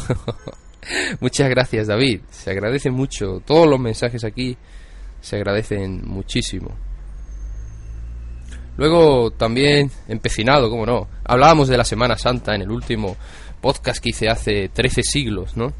[1.20, 2.20] Muchas gracias, David.
[2.30, 3.40] Se agradece mucho.
[3.44, 4.57] Todos los mensajes aquí
[5.20, 6.76] se agradecen muchísimo.
[8.76, 13.16] Luego también, empecinado, como no, hablábamos de la Semana Santa en el último
[13.61, 15.72] podcast que hice hace 13 siglos, ¿no?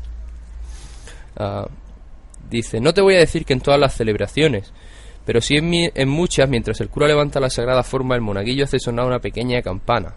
[1.37, 1.69] Ah,
[2.51, 4.73] dice, no te voy a decir que en todas las celebraciones,
[5.25, 8.65] pero sí en, mi- en muchas, mientras el cura levanta la sagrada forma, el monaguillo
[8.65, 10.15] hace sonar una pequeña campana.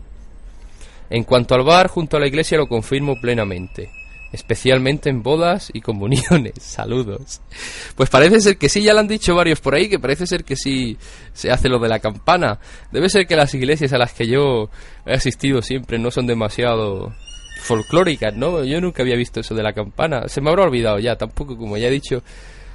[1.10, 3.90] En cuanto al bar junto a la iglesia lo confirmo plenamente,
[4.32, 6.54] especialmente en bodas y comuniones.
[6.62, 7.42] Saludos.
[7.96, 10.46] Pues parece ser que sí, ya lo han dicho varios por ahí, que parece ser
[10.46, 10.98] que sí
[11.34, 12.60] se hace lo de la campana.
[12.94, 14.70] Debe ser que las iglesias a las que yo
[15.06, 17.14] he asistido siempre no son demasiado
[17.62, 18.64] folclóricas, ¿no?
[18.64, 20.28] Yo nunca había visto eso de la campana.
[20.28, 22.24] Se me habrá olvidado ya, tampoco, como ya he dicho,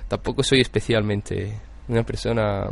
[0.08, 1.52] tampoco soy especialmente
[1.88, 2.68] una persona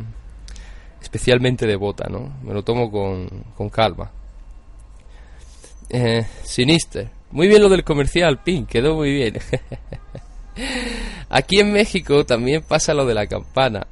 [1.00, 2.38] especialmente devota, ¿no?
[2.42, 4.10] Me lo tomo con, con calma.
[5.90, 7.10] Eh, Sinister.
[7.30, 9.34] Muy bien lo del comercial, Pin, quedó muy bien.
[11.28, 13.86] Aquí en México también pasa lo de la campana.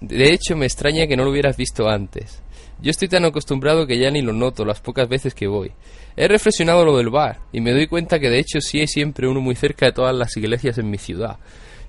[0.00, 2.42] De hecho, me extraña que no lo hubieras visto antes.
[2.80, 5.72] Yo estoy tan acostumbrado que ya ni lo noto las pocas veces que voy.
[6.16, 9.28] He reflexionado lo del bar y me doy cuenta que de hecho sí hay siempre
[9.28, 11.38] uno muy cerca de todas las iglesias en mi ciudad.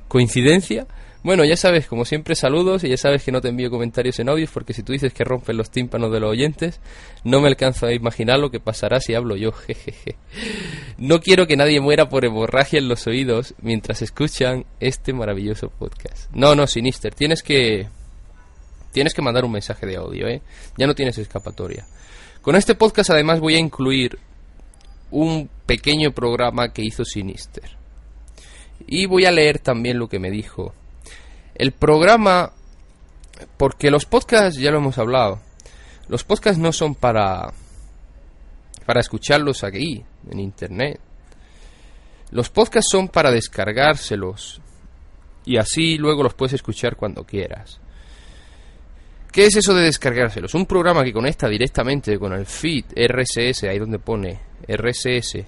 [0.08, 0.86] ¿Coincidencia?
[1.24, 4.30] Bueno, ya sabes, como siempre, saludos y ya sabes que no te envío comentarios en
[4.30, 6.80] audios porque si tú dices que rompen los tímpanos de los oyentes,
[7.24, 10.16] no me alcanzo a imaginar lo que pasará si hablo yo, jejeje.
[10.98, 16.30] No quiero que nadie muera por hemorragia en los oídos mientras escuchan este maravilloso podcast.
[16.34, 17.88] No, no, Sinister, tienes que...
[18.94, 20.42] Tienes que mandar un mensaje de audio, ¿eh?
[20.78, 21.86] Ya no tienes escapatoria.
[22.48, 24.18] Con este podcast además voy a incluir
[25.12, 27.70] un pequeño programa que hizo Sinister.
[28.88, 30.74] Y voy a leer también lo que me dijo.
[31.56, 32.54] El programa,
[33.58, 35.42] porque los podcasts ya lo hemos hablado,
[36.08, 37.52] los podcasts no son para
[38.86, 41.02] para escucharlos aquí en internet.
[42.32, 44.62] Los podcasts son para descargárselos
[45.44, 47.82] y así luego los puedes escuchar cuando quieras.
[49.32, 50.54] ¿Qué es eso de descargárselos?
[50.56, 55.46] Un programa que conecta directamente con el feed RSS, ahí donde pone RSS.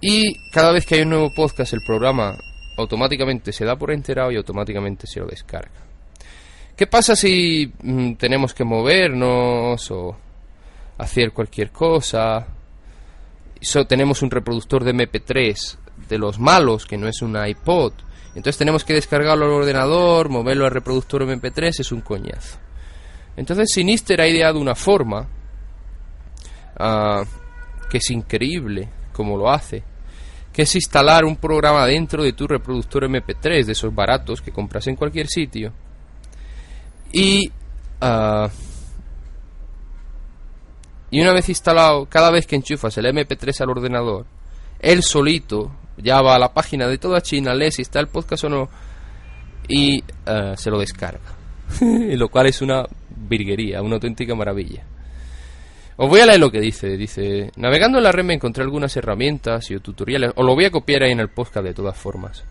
[0.00, 2.36] Y cada vez que hay un nuevo podcast, el programa
[2.76, 5.84] automáticamente se da por enterado y automáticamente se lo descarga.
[6.76, 10.16] ¿Qué pasa si mm, tenemos que movernos o
[10.98, 12.46] hacer cualquier cosa?
[13.60, 15.76] So, tenemos un reproductor de MP3
[16.08, 17.92] de los malos, que no es un iPod.
[18.34, 22.58] Entonces tenemos que descargarlo al ordenador, moverlo al reproductor MP3, es un coñazo.
[23.36, 25.28] Entonces Sinister ha ideado una forma
[26.76, 27.22] ah,
[27.88, 29.84] que es increíble como lo hace,
[30.52, 34.86] que es instalar un programa dentro de tu reproductor MP3, de esos baratos que compras
[34.88, 35.72] en cualquier sitio.
[37.12, 37.50] Y,
[38.00, 38.48] ah,
[41.10, 44.26] y una vez instalado, cada vez que enchufas el MP3 al ordenador,
[44.80, 48.44] él solito ya va a la página de toda China, lee si está el podcast
[48.44, 48.68] o no
[49.68, 51.34] y eh, se lo descarga.
[51.80, 54.84] lo cual es una virguería, una auténtica maravilla.
[55.96, 56.96] Os voy a leer lo que dice.
[56.96, 60.32] Dice, navegando en la red me encontré algunas herramientas y tutoriales.
[60.34, 62.44] Os lo voy a copiar ahí en el podcast de todas formas.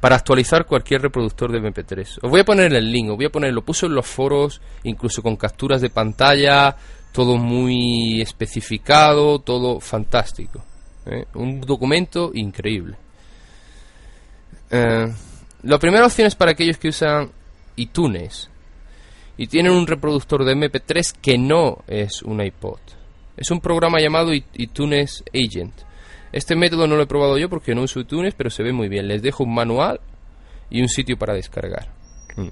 [0.00, 2.18] Para actualizar cualquier reproductor de MP3.
[2.22, 4.60] Os voy a poner el link, os voy a poner, lo puso en los foros,
[4.82, 6.74] incluso con capturas de pantalla,
[7.12, 10.64] todo muy especificado, todo fantástico.
[11.06, 11.24] ¿Eh?
[11.34, 12.96] Un documento increíble.
[14.70, 15.12] Eh,
[15.62, 17.30] la primera opción es para aquellos que usan
[17.76, 18.50] iTunes
[19.36, 22.80] y tienen un reproductor de MP3 que no es un iPod.
[23.36, 25.74] Es un programa llamado iTunes Agent.
[26.32, 28.88] Este método no lo he probado yo porque no uso iTunes, pero se ve muy
[28.88, 29.08] bien.
[29.08, 30.00] Les dejo un manual
[30.70, 31.88] y un sitio para descargar.
[32.36, 32.48] Mm.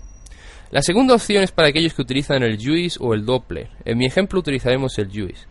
[0.71, 3.71] La segunda opción es para aquellos que utilizan el Juice o el Doppler.
[3.85, 5.47] En mi ejemplo utilizaremos el Juice.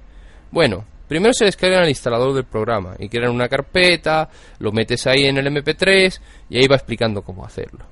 [0.52, 4.30] Bueno, primero se descargan el instalador del programa y crean una carpeta,
[4.60, 7.86] lo metes ahí en el MP3 y ahí va explicando cómo hacerlo.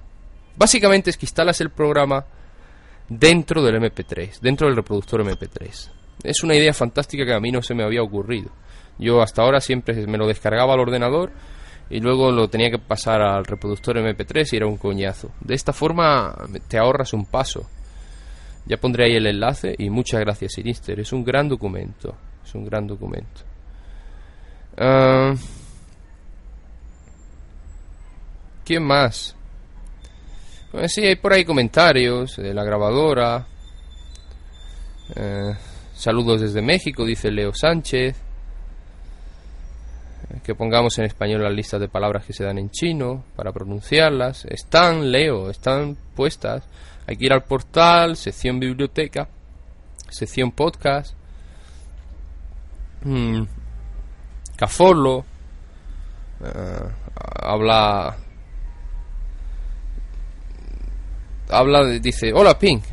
[0.56, 2.26] Básicamente es que instalas el programa
[3.10, 5.92] dentro del MP3, dentro del reproductor MP3.
[6.24, 8.52] Es una idea fantástica que a mí no se me había ocurrido.
[8.98, 11.32] Yo hasta ahora siempre me lo descargaba al ordenador
[11.90, 15.32] y luego lo tenía que pasar al reproductor MP3 y era un coñazo.
[15.42, 16.36] De esta forma
[16.68, 17.68] te ahorras un paso.
[18.66, 21.00] Ya pondré ahí el enlace y muchas gracias Sinister.
[21.00, 22.16] Es un gran documento.
[22.48, 23.42] Es un gran documento.
[24.78, 25.34] Ah,
[28.64, 29.36] ¿Quién más?
[30.72, 33.46] Pues sí, hay por ahí comentarios la grabadora.
[35.14, 35.54] Eh,
[35.94, 38.16] saludos desde México, dice Leo Sánchez.
[40.30, 43.52] Eh, Que pongamos en español las listas de palabras que se dan en chino para
[43.52, 44.46] pronunciarlas.
[44.46, 46.64] Están, Leo, están puestas.
[47.08, 49.28] Hay que ir al portal, sección biblioteca,
[50.10, 51.17] sección podcast.
[53.04, 53.44] Mm,
[54.56, 55.26] Cafolo.
[56.44, 56.90] eh,
[57.42, 58.16] habla
[61.50, 62.84] habla dice, hola Pink,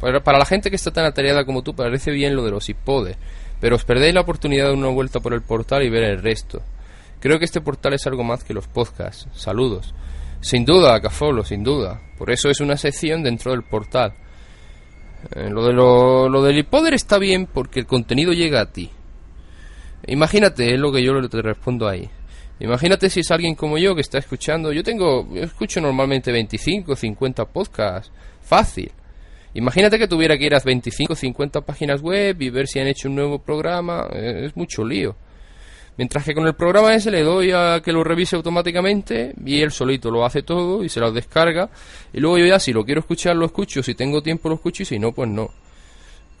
[0.00, 3.16] para, la gente que está tan atareada como tú parece bien lo de los iPodes,
[3.60, 6.22] pero os perdéis la oportunidad de dar una vuelta por el portal y ver el
[6.22, 6.60] resto.
[7.20, 9.26] Creo que este portal es algo más que los podcasts.
[9.32, 9.94] Saludos.
[10.42, 12.02] Sin duda, Cafolo, sin duda.
[12.18, 14.12] Por eso es una sección dentro del portal.
[15.34, 18.90] Eh, lo, de lo, lo del iPoder está bien porque el contenido llega a ti.
[20.06, 22.08] Imagínate, es lo que yo te respondo ahí.
[22.60, 24.72] Imagínate si es alguien como yo que está escuchando.
[24.72, 28.12] Yo tengo, yo escucho normalmente 25, 50 podcasts.
[28.42, 28.92] Fácil.
[29.54, 33.08] Imagínate que tuviera que ir a 25, 50 páginas web y ver si han hecho
[33.08, 34.06] un nuevo programa.
[34.12, 35.16] eh, Es mucho lío.
[35.96, 39.70] Mientras que con el programa ese le doy a que lo revise automáticamente y él
[39.70, 41.70] solito lo hace todo y se lo descarga.
[42.12, 44.82] Y luego yo ya si lo quiero escuchar lo escucho, si tengo tiempo lo escucho
[44.82, 45.50] y si no pues no.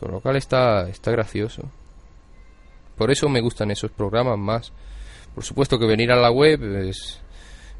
[0.00, 1.70] Con lo cual está, está gracioso.
[2.96, 4.72] Por eso me gustan esos programas más.
[5.34, 7.20] Por supuesto que venir a la web es...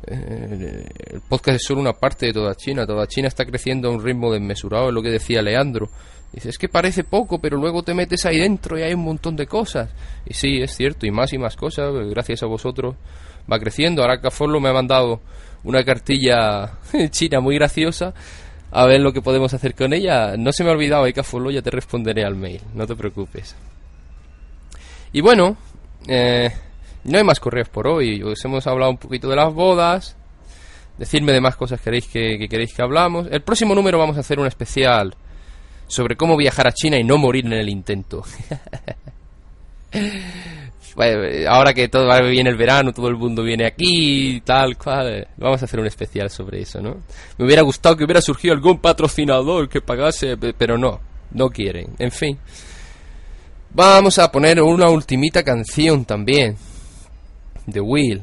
[0.06, 2.86] eh, el podcast es solo una parte de toda China.
[2.86, 5.88] Toda China está creciendo a un ritmo desmesurado, es lo que decía Leandro.
[6.32, 9.36] Dice, es que parece poco, pero luego te metes ahí dentro y hay un montón
[9.36, 9.90] de cosas.
[10.26, 12.96] Y sí, es cierto, y más y más cosas, eh, gracias a vosotros
[13.50, 14.02] va creciendo.
[14.02, 15.20] Ahora Caforlo me ha mandado
[15.62, 16.78] una cartilla
[17.10, 18.14] china muy graciosa.
[18.72, 20.36] A ver lo que podemos hacer con ella.
[20.36, 23.54] No se me ha olvidado, eh, ya te responderé al mail, no te preocupes.
[25.14, 25.56] Y bueno,
[26.08, 26.50] eh,
[27.04, 28.22] no hay más correos por hoy.
[28.22, 30.16] Os hemos hablado un poquito de las bodas.
[30.98, 33.26] Decirme de más cosas que queréis que, que queréis que hablamos.
[33.30, 35.14] El próximo número vamos a hacer un especial
[35.86, 38.22] sobre cómo viajar a China y no morir en el intento.
[41.48, 45.60] Ahora que todo viene el verano, todo el mundo viene aquí tal cual, eh, vamos
[45.60, 46.96] a hacer un especial sobre eso, ¿no?
[47.38, 51.00] Me hubiera gustado que hubiera surgido algún patrocinador que pagase, pe- pero no,
[51.32, 51.88] no quieren.
[51.98, 52.38] En fin.
[53.76, 56.56] Vamos a poner una ultimita canción también.
[57.66, 58.22] De Will.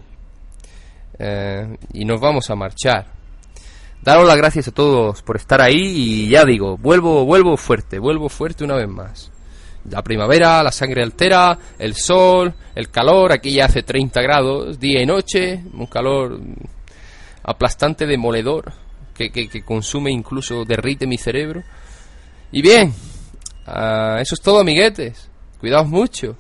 [1.20, 3.08] Eh, y nos vamos a marchar.
[4.02, 8.30] Daros las gracias a todos por estar ahí y ya digo, vuelvo, vuelvo fuerte, vuelvo
[8.30, 9.30] fuerte una vez más.
[9.90, 15.02] La primavera, la sangre altera, el sol, el calor, aquí ya hace 30 grados, día
[15.02, 16.40] y noche, un calor
[17.44, 18.72] aplastante, demoledor,
[19.14, 21.62] que, que, consume incluso, derrite mi cerebro.
[22.54, 22.94] Y bien,
[23.68, 25.31] ah, eso es todo, amiguetes.
[25.62, 26.36] Cuidaos mucho.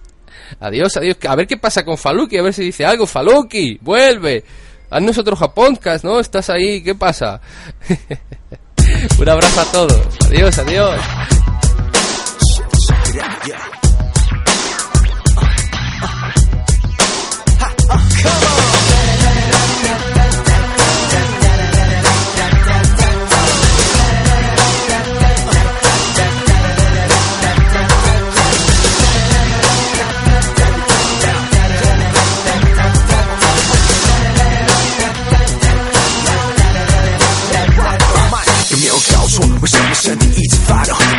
[0.59, 1.15] Adiós, adiós.
[1.29, 3.07] A ver qué pasa con Faluki, a ver si dice algo.
[3.07, 4.43] Faluki, vuelve.
[4.89, 6.19] Haznos otro Japoncast, ¿no?
[6.19, 7.39] Estás ahí, ¿qué pasa?
[9.19, 10.07] Un abrazo a todos.
[10.27, 10.99] Adiós, adiós.
[18.23, 18.60] 有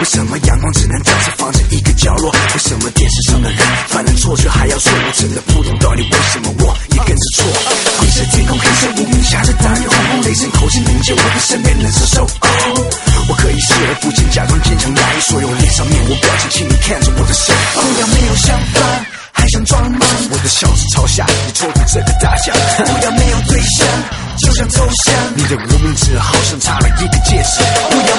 [0.02, 2.28] 为什么阳光只能照射房间一个角落？
[2.32, 7.46] 为什么电视上的人犯了错却还要说我真的不懂，到底为什么我也跟着错？
[8.00, 12.24] 灰色天空，黑色乌云，下着大雨，轰轰雷声，口气凝结我的身边人伸手。
[12.24, 12.90] 哦，
[13.28, 17.52] 我可以视而不见，假装坚强，压抑所有脸上面无表情，请你看着我的手。
[17.72, 18.80] 不要没有想法。
[19.34, 20.06] 还想装吗？
[20.30, 22.54] 我的笑是朝下，你戳出这个大象。
[22.54, 23.86] 不要没有对象，
[24.38, 25.14] 就像抽象。
[25.34, 27.62] 你的无名指好像插了一个戒指。
[27.90, 28.11] 不要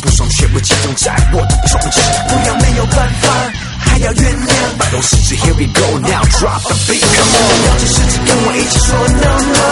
[0.00, 2.02] 不爽全部集中在我的中间。
[2.28, 3.28] 不要没有办法，
[3.78, 4.52] 还要原谅。
[4.78, 7.66] 摆动食指，Here we go now, drop the beat, come on。
[7.66, 9.64] 摇着食指跟我一起说 No No，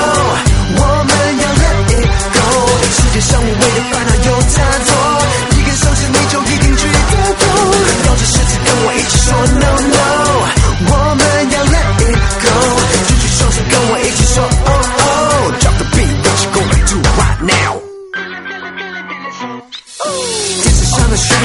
[0.79, 2.41] 我们要 Let it go。
[2.93, 4.57] 世界上无谓的烦恼有太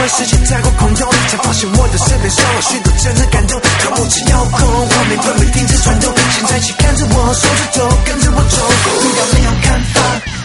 [0.08, 3.60] 时间太过空洞，才发现我的身边少了许多真的感动。
[3.84, 6.14] 靠不起遥控，画面都会停止转动。
[6.32, 8.58] 现在起看着我，手指头跟着我走，
[9.02, 10.02] 不要没有看法，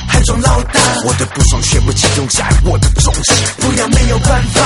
[0.09, 0.81] 还装老大。
[1.05, 4.63] 我的不爽全部集中在我的中指，不要没有办法，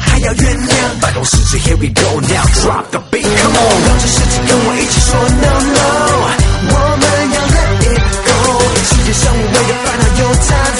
[0.00, 1.00] 还要原谅。
[1.00, 3.82] 摆动食指，Here we go now，drop the beat，come on。
[3.86, 5.84] 让这世界跟我一起说 No No，
[6.70, 8.30] 我们要 Let it go。
[8.82, 10.79] 世界上无谓的烦恼有太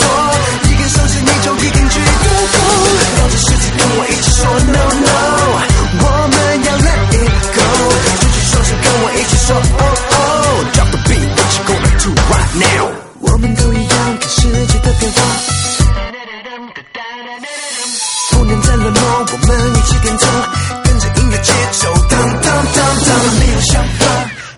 [20.84, 24.06] 跟着音乐节奏，当当当当，没有想法，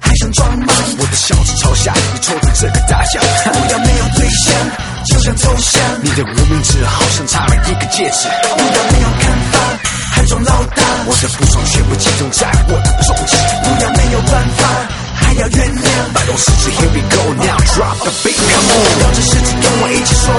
[0.00, 0.72] 还想装吗？
[0.98, 3.22] 我的小指朝下，你戳出这个大象。
[3.44, 4.54] 不要没有对象，
[5.06, 5.80] 就像抽象。
[6.02, 8.28] 你的无名指好像插了一个戒指。
[8.56, 9.58] 不要没有看法，
[10.14, 14.68] 还装老大，我的不爽全部集中在我的重击，不要没有办法，
[15.14, 16.12] 还要原谅。
[16.14, 20.32] 摆动士气，Here we go now, drop the beat, come on，摇着身体跟我一起说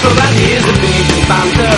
[0.00, 1.69] So that is a big bumper